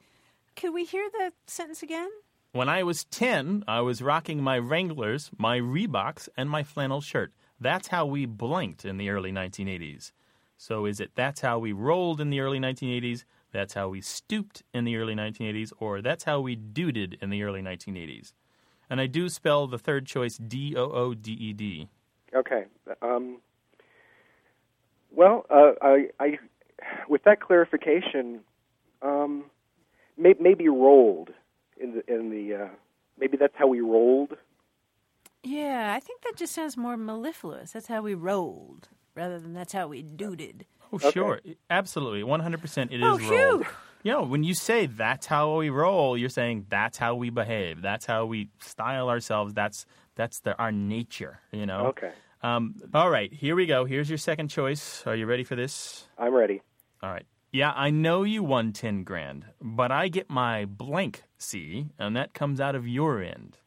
[0.56, 2.10] Could we hear the sentence again?
[2.52, 7.32] When I was 10, I was rocking my Wranglers, my Reeboks, and my flannel shirt.
[7.58, 10.12] That's how we blanked in the early 1980s.
[10.56, 14.62] So is it that's how we rolled in the early 1980s, that's how we stooped
[14.72, 18.32] in the early 1980s, or that's how we duded in the early 1980s?
[18.90, 21.88] And I do spell the third choice D O O D E D.
[22.34, 22.64] Okay.
[23.00, 23.38] Um,
[25.10, 26.38] well, uh, I, I,
[27.08, 28.40] with that clarification,
[29.02, 29.44] um,
[30.18, 31.30] may, maybe rolled
[31.76, 32.68] in the in the uh,
[33.18, 34.36] maybe that's how we rolled.
[35.42, 37.72] Yeah, I think that just sounds more mellifluous.
[37.72, 40.66] That's how we rolled, rather than that's how we duded.
[40.92, 41.40] Oh, sure.
[41.70, 42.22] Absolutely.
[42.22, 43.66] 100% it is Oh, rolled.
[44.02, 47.80] You know, when you say that's how we roll, you're saying that's how we behave.
[47.80, 49.54] That's how we style ourselves.
[49.54, 51.86] That's that's the, our nature, you know?
[51.86, 52.12] Okay.
[52.42, 53.84] Um, all right, here we go.
[53.86, 55.02] Here's your second choice.
[55.06, 56.06] Are you ready for this?
[56.18, 56.60] I'm ready.
[57.02, 57.24] All right.
[57.50, 62.34] Yeah, I know you won 10 grand, but I get my blank C, and that
[62.34, 63.58] comes out of your end.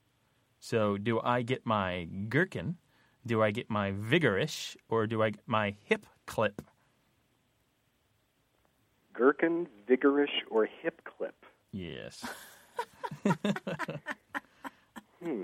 [0.60, 2.76] So do I get my gherkin,
[3.28, 6.61] do I get my vigorish, or do I get my hip clip?
[9.13, 11.36] Gherkin, vigorish, or hip clip.
[11.71, 12.25] Yes.
[15.23, 15.43] Hmm.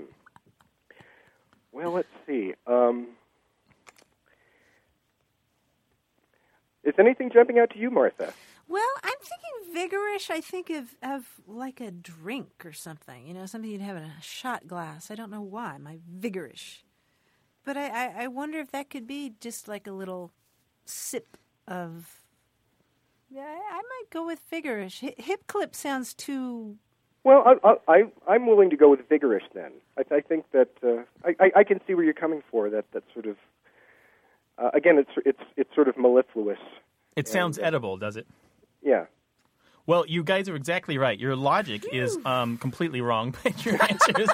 [1.72, 2.54] Well, let's see.
[2.66, 3.08] Um,
[6.84, 8.32] is anything jumping out to you, Martha?
[8.68, 10.30] Well, I'm thinking vigorish.
[10.30, 13.26] I think of of like a drink or something.
[13.26, 15.10] You know, something you'd have in a shot glass.
[15.10, 15.76] I don't know why.
[15.78, 16.83] My vigorish,
[17.64, 20.30] but I, I, I wonder if that could be just like a little
[20.84, 21.36] sip
[21.66, 22.20] of.
[23.30, 25.00] Yeah, I, I might go with vigorish.
[25.00, 26.76] Hi- Hip clip sounds too.
[27.24, 29.72] Well, I, I, I, I'm willing to go with vigorish then.
[29.98, 32.68] I, I think that uh, I, I, I can see where you're coming for.
[32.70, 33.36] That that sort of
[34.58, 36.58] uh, again, it's it's it's sort of mellifluous.
[37.16, 38.26] It sounds edible, does it?
[38.82, 39.06] Yeah.
[39.86, 41.18] Well, you guys are exactly right.
[41.18, 44.28] Your logic is um, completely wrong, but your answer is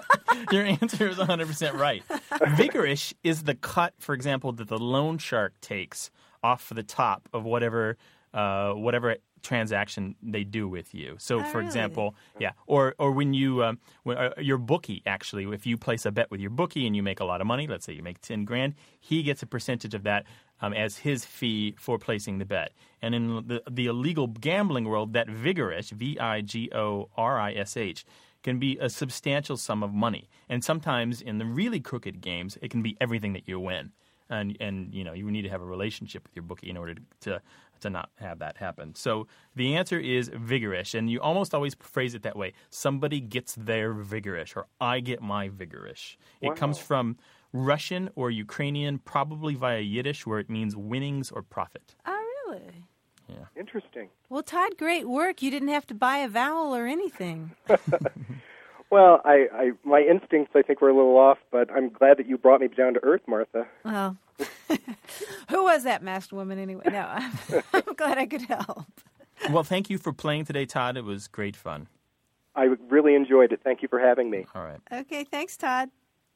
[0.53, 2.03] your answer is 100% right.
[2.31, 6.11] Vigorish is the cut, for example, that the loan shark takes
[6.43, 7.97] off the top of whatever
[8.33, 11.17] uh, whatever transaction they do with you.
[11.19, 11.67] So, Oh, for really?
[11.67, 16.07] example, yeah, or or when you um, when, uh, your bookie actually, if you place
[16.07, 18.03] a bet with your bookie and you make a lot of money, let's say you
[18.05, 20.27] make 10 grand, he gets a percentage of that
[20.61, 22.73] um, as his fee for placing the bet.
[23.03, 27.53] And in the, the illegal gambling world, that vigorish, V I G O R I
[27.53, 28.05] S H,
[28.43, 30.29] can be a substantial sum of money.
[30.49, 33.93] And sometimes in the really crooked games, it can be everything that you win.
[34.29, 36.95] And, and you know you need to have a relationship with your bookie in order
[36.95, 37.43] to, to
[37.81, 38.95] to not have that happen.
[38.95, 42.53] So the answer is vigorish, and you almost always phrase it that way.
[42.71, 46.17] Somebody gets their vigorish, or I get my vigorish.
[46.41, 47.17] It comes from
[47.53, 51.95] Russian or Ukrainian, probably via Yiddish, where it means winnings or profit.
[52.07, 52.87] Oh, really?
[53.29, 53.47] Yeah.
[53.57, 54.09] Interesting.
[54.29, 55.43] Well, Todd, great work.
[55.43, 57.53] You didn't have to buy a vowel or anything.
[58.91, 62.27] Well, I, I my instincts I think were a little off, but I'm glad that
[62.27, 63.67] you brought me down to earth, Martha.
[63.85, 64.17] Well,
[65.49, 66.83] who was that masked woman anyway?
[66.91, 67.33] No, I'm,
[67.73, 68.87] I'm glad I could help.
[69.51, 70.97] well, thank you for playing today, Todd.
[70.97, 71.87] It was great fun.
[72.57, 73.61] I really enjoyed it.
[73.63, 74.45] Thank you for having me.
[74.57, 74.81] All right.
[74.93, 75.91] Okay, thanks, Todd.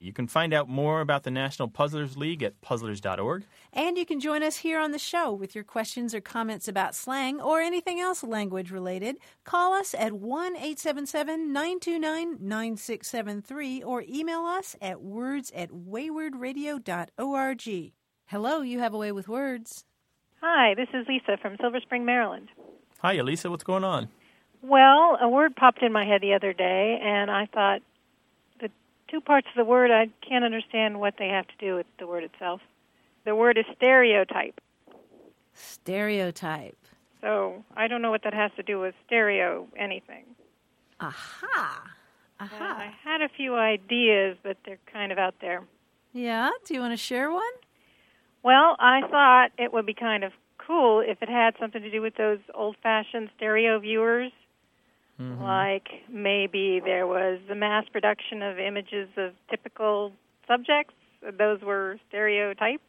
[0.05, 3.45] You can find out more about the National Puzzlers League at puzzlers.org.
[3.73, 6.95] And you can join us here on the show with your questions or comments about
[6.95, 9.17] slang or anything else language related.
[9.45, 17.93] Call us at 1 877 929 9673 or email us at words at waywardradio.org.
[18.27, 19.85] Hello, you have a way with words.
[20.43, 22.51] Hi, this is Lisa from Silver Spring, Maryland.
[22.99, 24.11] Hi, Lisa, What's going on?
[24.61, 27.94] Well, a word popped in my head the other day, and I thought the
[29.15, 32.07] two parts of the word I can't understand what they have to do with the
[32.07, 32.61] word itself.
[33.25, 34.61] The word is stereotype.
[35.53, 36.77] Stereotype.
[37.21, 40.25] So I don't know what that has to do with stereo anything.
[40.99, 41.91] Aha.
[42.41, 42.77] Aha.
[42.77, 45.63] I had a few ideas, but they're kind of out there.
[46.13, 46.51] Yeah.
[46.67, 47.43] Do you want to share one?
[48.43, 52.03] Well, I thought it would be kind of cool if it had something to do
[52.03, 54.33] with those old fashioned stereo viewers.
[55.21, 55.43] Mm-hmm.
[55.43, 60.13] Like maybe there was the mass production of images of typical
[60.49, 60.95] subjects,
[61.39, 62.83] those were stereotypes.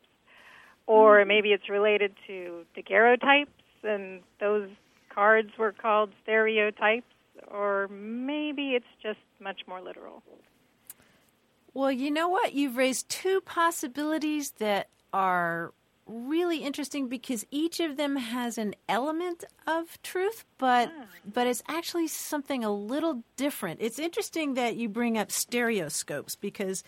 [0.87, 1.27] Or mm.
[1.27, 3.49] maybe it's related to daguerreotypes,
[3.83, 4.69] and those
[5.13, 7.07] cards were called stereotypes.
[7.47, 10.23] Or maybe it's just much more literal.
[11.73, 12.53] Well, you know what?
[12.53, 15.73] You've raised two possibilities that are
[16.07, 21.03] really interesting because each of them has an element of truth, but hmm.
[21.31, 23.79] but it's actually something a little different.
[23.81, 26.83] It's interesting that you bring up stereoscopes because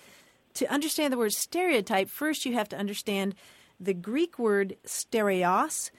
[0.55, 3.35] to understand the word stereotype, first you have to understand
[3.79, 5.91] the Greek word stereos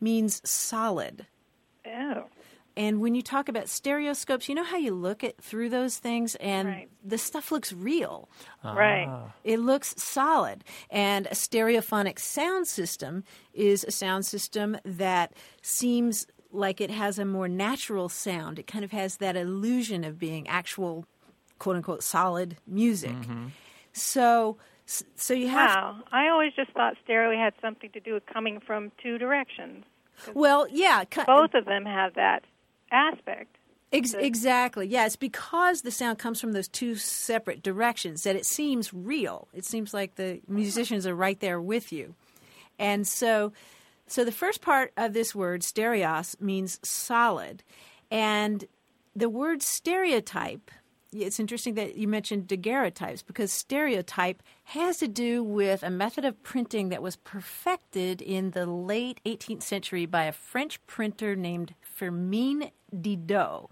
[0.00, 1.26] means solid.
[1.86, 2.24] Oh.
[2.80, 6.34] And when you talk about stereoscopes, you know how you look at through those things
[6.36, 6.88] and Right.
[7.04, 8.30] the stuff looks real.
[8.64, 9.06] Right.
[9.44, 10.64] It looks solid.
[10.88, 17.26] And a stereophonic sound system is a sound system that seems like it has a
[17.26, 18.58] more natural sound.
[18.58, 21.04] It kind of has that illusion of being actual,
[21.58, 23.10] quote unquote, solid music.
[23.10, 23.48] Mm-hmm.
[23.92, 24.56] So,
[25.16, 25.68] so you have.
[25.76, 25.96] Wow.
[26.12, 29.84] I always just thought stereo had something to do with coming from two directions.
[30.32, 31.04] Well, yeah.
[31.26, 32.44] Both of them have that
[32.90, 33.56] aspect.
[33.92, 34.86] Ex- exactly.
[34.86, 39.48] Yeah, it's because the sound comes from those two separate directions that it seems real.
[39.52, 42.14] It seems like the musicians are right there with you.
[42.78, 43.52] And so
[44.06, 47.62] so the first part of this word stereos means solid.
[48.10, 48.64] And
[49.14, 50.70] the word stereotype
[51.12, 56.42] it's interesting that you mentioned daguerreotypes because stereotype has to do with a method of
[56.42, 62.70] printing that was perfected in the late 18th century by a French printer named Firmin
[62.94, 63.68] Didot.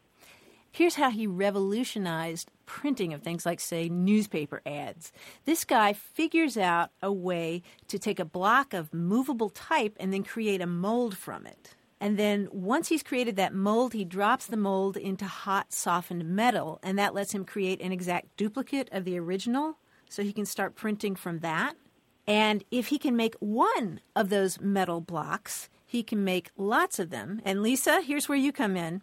[0.71, 5.13] Here's how he revolutionized printing of things like, say, newspaper ads.
[5.45, 10.23] This guy figures out a way to take a block of movable type and then
[10.23, 11.75] create a mold from it.
[12.01, 16.79] And then once he's created that mold, he drops the mold into hot, softened metal,
[16.83, 19.79] and that lets him create an exact duplicate of the original.
[20.09, 21.75] So he can start printing from that.
[22.27, 27.11] And if he can make one of those metal blocks, he can make lots of
[27.11, 27.41] them.
[27.45, 29.03] And Lisa, here's where you come in.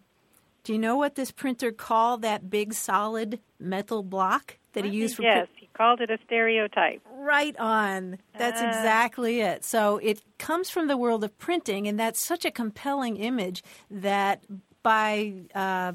[0.66, 5.14] Do you know what this printer called that big solid metal block that he used
[5.14, 7.00] for yes, he called it a stereotype.
[7.08, 8.18] Right on.
[8.36, 8.66] That's Ah.
[8.66, 9.64] exactly it.
[9.64, 13.62] So it comes from the world of printing, and that's such a compelling image
[13.92, 14.42] that
[14.82, 15.92] by uh,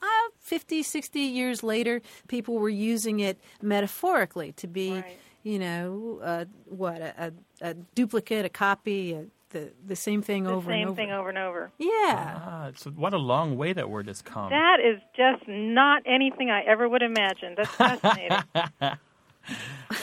[0.00, 0.06] uh,
[0.38, 5.18] 50, 60 years later, people were using it metaphorically to be, Right.
[5.42, 9.26] you know, uh, what, a, a, a duplicate, a copy, a,
[9.56, 10.96] the, the same thing The over and same over.
[10.96, 11.70] thing over and over.
[11.78, 12.40] Yeah.
[12.44, 14.50] Ah, so what a long way that word has come.
[14.50, 17.54] That is just not anything I ever would imagine.
[17.56, 18.38] That's fascinating.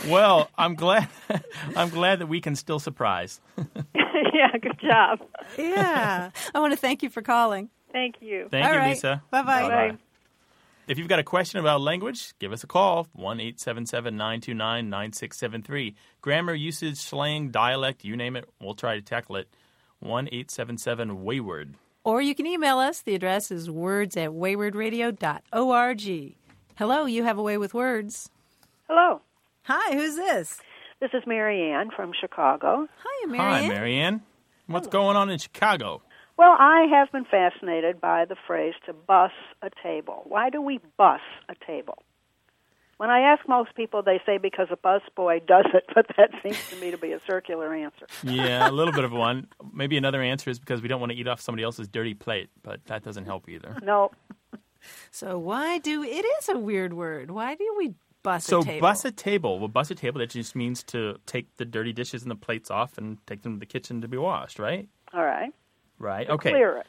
[0.07, 1.07] well, I'm glad.
[1.75, 3.41] I'm glad that we can still surprise.
[3.95, 5.19] yeah, good job.
[5.57, 6.31] yeah.
[6.53, 7.69] I want to thank you for calling.
[7.91, 8.47] Thank you.
[8.49, 8.89] Thank All you, right.
[8.89, 9.21] Lisa.
[9.29, 9.69] Bye-bye.
[9.69, 9.97] Bye.
[10.85, 15.95] If you've got a question about language, give us a call, 1 877 929 9673.
[16.19, 19.47] Grammar, usage, slang, dialect, you name it, we'll try to tackle it.
[19.99, 21.75] 1 877 Wayward.
[22.03, 22.99] Or you can email us.
[22.99, 26.35] The address is words at waywardradio.org.
[26.75, 28.29] Hello, you have a way with words.
[28.89, 29.21] Hello.
[29.63, 30.59] Hi, who's this?
[30.99, 32.89] This is Marianne from Chicago.
[33.01, 33.39] Hi, Marianne.
[33.39, 33.69] Hi, Marianne.
[33.69, 34.21] Marianne.
[34.67, 36.01] What's going on in Chicago?
[36.37, 39.31] Well, I have been fascinated by the phrase to bus
[39.61, 40.23] a table.
[40.25, 41.99] Why do we bus a table?
[42.97, 46.59] When I ask most people, they say because a busboy does it, but that seems
[46.69, 48.07] to me to be a circular answer.
[48.23, 49.47] Yeah, a little bit of one.
[49.73, 52.49] Maybe another answer is because we don't want to eat off somebody else's dirty plate,
[52.63, 53.77] but that doesn't help either.
[53.83, 54.11] No,
[55.11, 57.31] So why do it is a weird word?
[57.31, 58.77] Why do we bus So a table?
[58.77, 59.59] So bus a table.
[59.59, 60.19] Well, bus a table.
[60.19, 63.53] That just means to take the dirty dishes and the plates off and take them
[63.55, 64.87] to the kitchen to be washed, right?
[65.13, 65.51] all right.
[66.03, 66.29] Right.
[66.29, 66.51] Okay.
[66.51, 66.87] Clear it.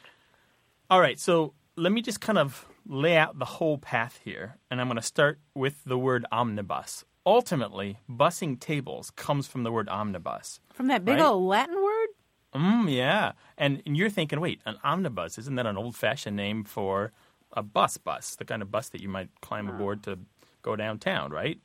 [0.90, 1.20] All right.
[1.20, 4.96] So let me just kind of lay out the whole path here, and I'm going
[4.96, 7.04] to start with the word omnibus.
[7.24, 10.60] Ultimately, bussing tables comes from the word omnibus.
[10.72, 11.24] From that big right?
[11.24, 12.08] old Latin word?
[12.54, 13.32] Mm, yeah.
[13.56, 17.12] And, and you're thinking, wait, an omnibus isn't that an old-fashioned name for
[17.52, 17.96] a bus?
[17.96, 20.18] Bus, the kind of bus that you might climb aboard to
[20.62, 21.58] go downtown, right?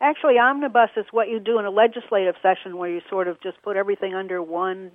[0.00, 3.60] Actually, omnibus is what you do in a legislative session where you sort of just
[3.62, 4.92] put everything under one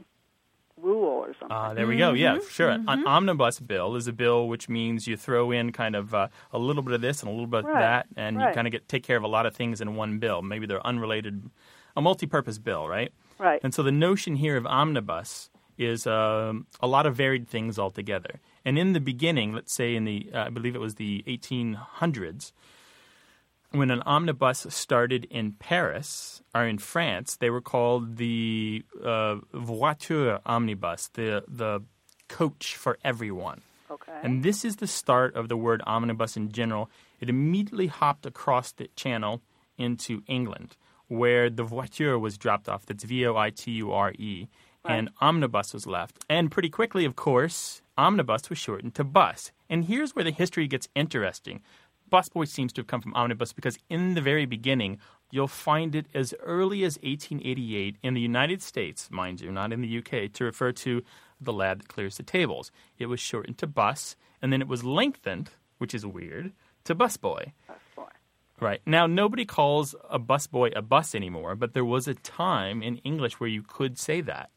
[0.82, 1.48] rule or something.
[1.52, 2.14] Ah, there we go.
[2.14, 2.50] Yeah, Mm-hmm.
[2.50, 2.70] sure.
[2.72, 6.60] An omnibus bill is a bill which means you throw in kind of uh, a
[6.60, 8.88] little bit of this and a little bit of that, and you kind of get
[8.88, 10.42] take care of a lot of things in one bill.
[10.42, 11.50] Maybe they're unrelated,
[11.96, 13.12] a multi-purpose bill, right?
[13.38, 13.60] right.
[13.64, 18.40] And so the notion here of omnibus is um, a lot of varied things altogether.
[18.64, 22.52] And in the beginning, let's say in the, uh, I believe it was the 1800s,
[23.72, 30.40] when an omnibus started in Paris or in France, they were called the uh, voiture
[30.46, 31.82] omnibus, the the
[32.28, 33.62] coach for everyone.
[33.90, 34.20] Okay.
[34.24, 36.90] And this is the start of the word omnibus in general.
[37.20, 39.42] It immediately hopped across the channel
[39.78, 42.86] into England, where the voiture was dropped off.
[42.86, 44.48] That's V O I T U R E.
[44.84, 46.26] And omnibus was left.
[46.28, 49.52] And pretty quickly, of course, omnibus was shortened to bus.
[49.70, 51.62] And here's where the history gets interesting.
[52.12, 55.00] Busboy seems to have come from omnibus because in the very beginning,
[55.32, 59.82] you'll find it as early as 1888 in the United States, mind you, not in
[59.82, 61.02] the UK, to refer to
[61.40, 62.72] the lad that clears the tables.
[63.00, 66.52] It was shortened to bus, and then it was lengthened, which is weird,
[66.84, 67.54] to busboy.
[68.60, 68.82] Right.
[68.86, 73.40] Now, nobody calls a busboy a bus anymore, but there was a time in English
[73.40, 74.52] where you could say that.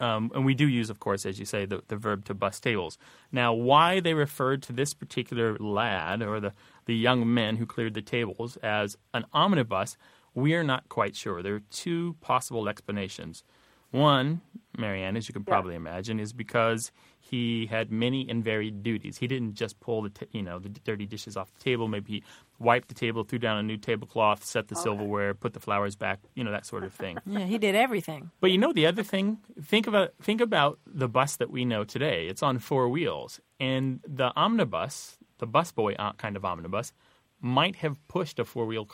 [0.00, 2.62] Um, and we do use, of course, as you say, the, the verb to bust
[2.62, 2.98] tables.
[3.32, 6.52] Now, why they referred to this particular lad or the,
[6.86, 9.96] the young men who cleared the tables as an omnibus,
[10.34, 11.42] we are not quite sure.
[11.42, 13.42] There are two possible explanations.
[13.90, 14.42] One,
[14.76, 19.18] Marianne, as you can probably imagine, is because he had many and varied duties.
[19.18, 21.88] He didn't just pull the t- you know the dirty dishes off the table.
[21.88, 22.24] Maybe he
[22.58, 26.20] wiped the table, threw down a new tablecloth, set the silverware, put the flowers back.
[26.34, 27.18] You know that sort of thing.
[27.26, 28.30] Yeah, he did everything.
[28.40, 29.38] But you know the other thing.
[29.62, 32.26] Think about think about the bus that we know today.
[32.26, 36.92] It's on four wheels, and the omnibus, the busboy uh, kind of omnibus,
[37.40, 38.84] might have pushed a four wheel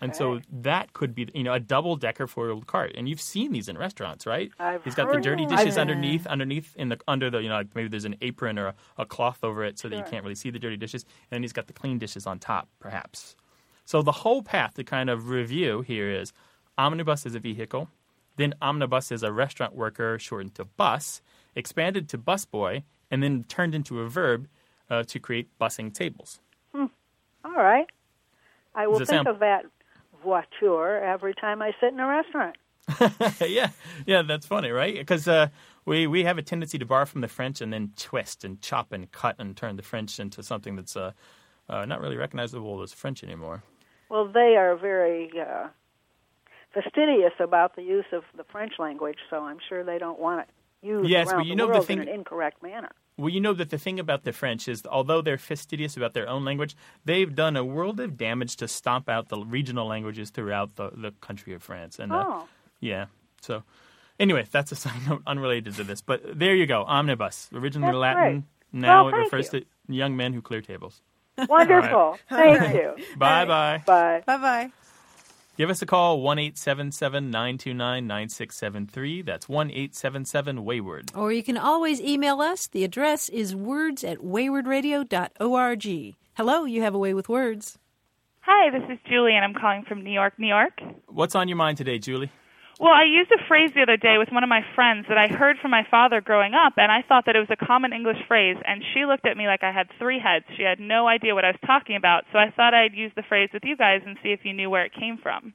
[0.00, 2.92] And so that could be, you know, a double decker wheel cart.
[2.96, 4.50] And you've seen these in restaurants, right?
[4.58, 5.82] I've He's got the dirty dishes them.
[5.82, 8.74] underneath, underneath in the under the, you know, like maybe there's an apron or a,
[8.98, 11.02] a cloth over it so that you can't really see the dirty dishes.
[11.02, 13.36] And then he's got the clean dishes on top, perhaps.
[13.84, 16.32] So the whole path to kind of review here is
[16.78, 17.88] omnibus is a vehicle,
[18.36, 21.20] then omnibus is a restaurant worker shortened to bus,
[21.54, 24.48] expanded to busboy, and then turned into a verb
[24.88, 26.40] uh, to create bussing tables.
[26.74, 26.88] All
[27.44, 27.90] right.
[28.74, 29.66] I will think sound- of that
[30.22, 32.56] voiture every time I sit in a restaurant.
[33.48, 33.70] yeah,
[34.06, 34.94] yeah, that's funny, right?
[34.94, 35.48] Because uh,
[35.84, 38.92] we we have a tendency to borrow from the French and then twist and chop
[38.92, 41.12] and cut and turn the French into something that's uh,
[41.68, 43.62] uh, not really recognizable as French anymore.
[44.08, 45.68] Well, they are very uh,
[46.74, 50.48] fastidious about the use of the French language, so I'm sure they don't want it
[50.86, 52.90] used Yes, but you the know the world thing- in an incorrect manner.
[53.18, 56.28] Well, you know that the thing about the French is, although they're fastidious about their
[56.28, 60.76] own language, they've done a world of damage to stomp out the regional languages throughout
[60.76, 61.98] the, the country of France.
[61.98, 62.48] And uh, Oh.
[62.80, 63.06] yeah,
[63.40, 63.62] so
[64.18, 66.00] anyway, that's a side note unrelated to this.
[66.00, 68.40] But there you go, omnibus, originally That's Latin.
[68.72, 68.80] great.
[68.80, 69.60] Now Well, it refers you.
[69.60, 71.02] to young men who clear tables.
[71.48, 71.96] Wonderful.
[71.98, 72.74] All Thank right.
[72.74, 72.94] you.
[73.16, 73.82] Bye bye.
[73.86, 74.22] Bye.
[74.26, 74.72] Bye bye.
[75.54, 79.20] Give us a call, 1 877 929 9673.
[79.22, 81.10] That's 1 877 Wayward.
[81.14, 82.66] Or you can always email us.
[82.68, 86.14] The address is words at waywardradio.org.
[86.34, 87.78] Hello, you have a way with words.
[88.40, 90.80] Hi, this is Julie, and I'm calling from New York, New York.
[91.06, 92.30] What's on your mind today, Julie?
[92.82, 95.28] Well, I used a phrase the other day with one of my friends that I
[95.28, 98.16] heard from my father growing up, and I thought that it was a common English
[98.26, 100.46] phrase, and she looked at me like I had three heads.
[100.56, 103.22] She had no idea what I was talking about, so I thought I'd use the
[103.22, 105.54] phrase with you guys and see if you knew where it came from.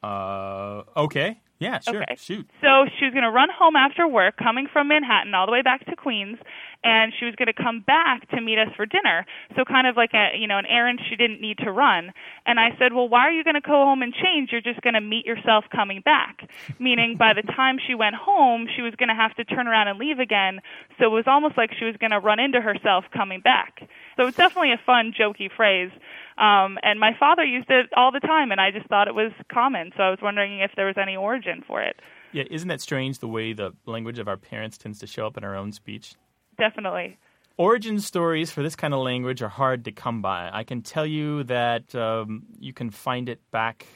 [0.00, 1.40] Uh, okay.
[1.60, 2.02] Yeah, sure.
[2.02, 2.16] Okay.
[2.16, 2.48] Shoot.
[2.62, 5.60] So she was going to run home after work, coming from Manhattan all the way
[5.60, 6.38] back to Queens,
[6.82, 9.26] and she was going to come back to meet us for dinner.
[9.54, 12.12] So kind of like a you know an errand she didn't need to run.
[12.46, 14.52] And I said, well, why are you going to go home and change?
[14.52, 16.48] You're just going to meet yourself coming back.
[16.78, 19.88] Meaning by the time she went home, she was going to have to turn around
[19.88, 20.60] and leave again.
[20.98, 23.86] So it was almost like she was going to run into herself coming back.
[24.20, 25.90] So it's definitely a fun, jokey phrase.
[26.36, 29.32] Um, and my father used it all the time, and I just thought it was
[29.50, 29.92] common.
[29.96, 31.96] So I was wondering if there was any origin for it.
[32.32, 35.38] Yeah, isn't that strange the way the language of our parents tends to show up
[35.38, 36.16] in our own speech?
[36.58, 37.16] Definitely.
[37.56, 40.50] Origin stories for this kind of language are hard to come by.
[40.52, 43.86] I can tell you that um, you can find it back,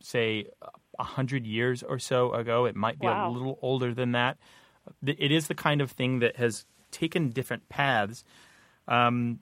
[0.00, 0.46] say,
[0.98, 2.64] a hundred years or so ago.
[2.64, 3.28] It might be Wow.
[3.28, 4.38] a little older than that.
[5.06, 8.24] It is the kind of thing that has taken different paths.
[8.88, 9.40] Um,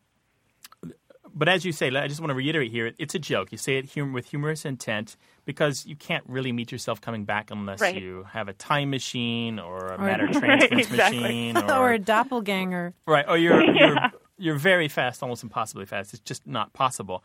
[1.35, 3.53] but as you say, I just want to reiterate here: it's a joke.
[3.53, 5.17] You say it hum- with humorous intent
[5.47, 7.97] because you can't really meet yourself coming back unless Right.
[8.01, 11.21] you have a time machine or a Or- matter Right, transference exactly.
[11.23, 12.93] machine, or a doppelganger.
[13.07, 13.25] Right.
[13.27, 13.87] Or you're Yeah.
[13.89, 13.99] you're
[14.39, 16.13] you're very fast, almost impossibly fast.
[16.13, 17.25] It's just not possible.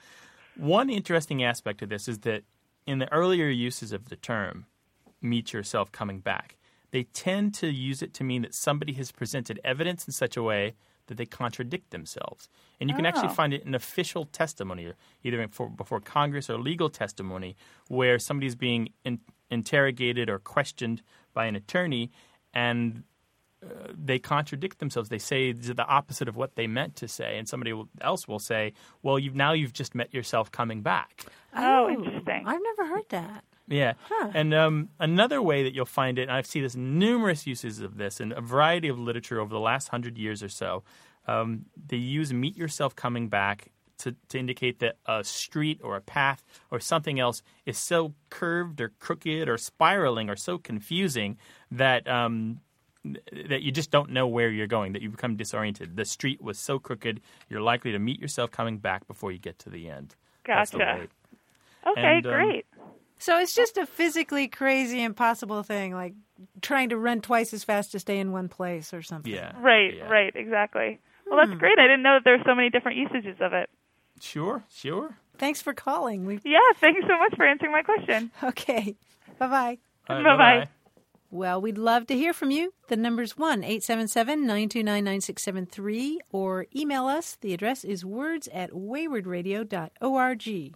[0.55, 2.43] One interesting aspect of this is that
[2.85, 4.65] in the earlier uses of the term
[5.21, 6.55] meet yourself coming back,
[6.91, 10.43] they tend to use it to mean that somebody has presented evidence in such a
[10.43, 10.75] way
[11.07, 12.47] that they contradict themselves.
[12.79, 13.33] And you can actually Oh.
[13.33, 14.93] find it in official testimony,
[15.23, 17.55] either for, before Congress or legal testimony,
[17.87, 21.01] where somebody's being in, interrogated or questioned
[21.33, 22.11] by an attorney,
[22.53, 23.03] and
[23.63, 25.09] uh, they contradict themselves.
[25.09, 28.73] They say the opposite of what they meant to say, and somebody else will say,
[29.01, 32.43] "Well, you've now you've just met yourself coming back." Oh, interesting.
[32.45, 33.43] I've never heard that.
[33.67, 34.31] Yeah, Huh.
[34.33, 37.97] and um, another way that you'll find it, and I've seen this numerous uses of
[37.97, 40.83] this in a variety of literature over the last hundred years or so.
[41.27, 43.67] Um, they use "meet yourself coming back"
[43.99, 48.79] to, to indicate that a street or a path or something else is so curved
[48.79, 51.37] or crooked or spiraling or so confusing
[51.71, 52.61] that um,
[53.03, 55.95] that you just don't know where you're going, that you become disoriented.
[55.95, 59.59] The street was so crooked, you're likely to meet yourself coming back before you get
[59.59, 60.15] to the end.
[60.45, 61.07] That's the Gotcha.
[61.85, 62.65] Okay, And, um, great.
[63.19, 66.13] So it's just a physically crazy, impossible thing, like
[66.61, 69.33] trying to run twice as fast to stay in one place or something.
[69.33, 69.53] Yeah.
[69.59, 70.99] Right, right, exactly.
[71.25, 71.57] Well, that's hmm.
[71.57, 71.79] great.
[71.79, 73.69] I didn't know that there were so many different usages of it.
[74.21, 75.17] Sure, sure.
[75.37, 76.25] Thanks for calling.
[76.25, 78.31] We Yeah, thanks so much for answering my question.
[78.43, 78.95] okay.
[79.37, 79.77] Bye bye.
[80.09, 80.59] All right, Bye-bye.
[80.59, 80.69] bye-bye.
[81.29, 82.73] Well, we'd love to hear from you.
[82.87, 87.37] The number's 1 877 929 9673 or email us.
[87.41, 90.73] The address is words at waywardradio.org.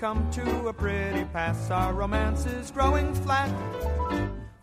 [0.00, 1.70] come to a pretty pass.
[1.70, 3.50] Our romance is growing flat.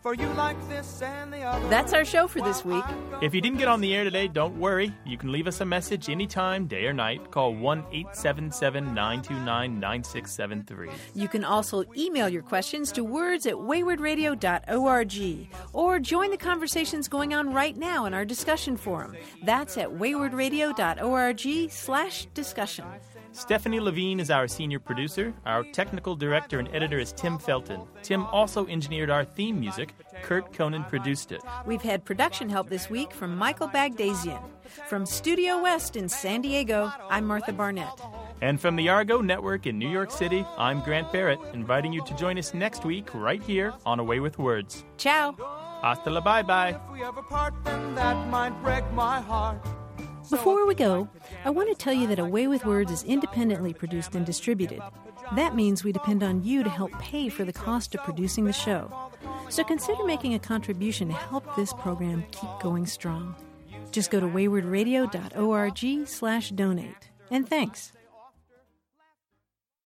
[0.02, 1.68] For you like this and the other.
[1.68, 2.84] That's our show for this week.
[3.20, 4.92] If you didn't get on the air today, don't worry.
[5.04, 7.30] You can leave us a message anytime, day or night.
[7.30, 10.90] Call 1 877 929 9673.
[11.14, 17.34] You can also email your questions to words at waywardradio.org or join the conversations going
[17.34, 19.16] on right now in our discussion forum.
[19.44, 22.84] That's at waywardradio.org slash discussion.
[23.38, 25.32] Stefanie Levine is our senior producer.
[25.46, 27.86] Our technical director and editor is Tim Felten.
[28.02, 29.94] Tim also engineered our theme music.
[30.24, 31.40] Kurt Conan produced it.
[31.64, 34.42] We've had production help this week from Michael Bagdasian.
[34.88, 38.00] From Studio West in San Diego, I'm Martha Barnette.
[38.40, 42.14] And from the Argo Network in New York City, I'm Grant Barrett, inviting you to
[42.16, 44.84] join us next week right here on Away with Words.
[44.96, 45.36] Ciao.
[45.80, 46.74] Hasta la bye bye.
[50.30, 51.08] Before we go,
[51.44, 54.82] I want to tell you that Away with Words is independently produced and distributed.
[55.34, 58.52] That means we depend on you to help pay for the cost of producing the
[58.52, 58.92] show.
[59.48, 63.34] So consider making a contribution to help this program keep going strong.
[63.90, 67.10] Just go to waywardradio.org slash donate.
[67.30, 67.92] And thanks.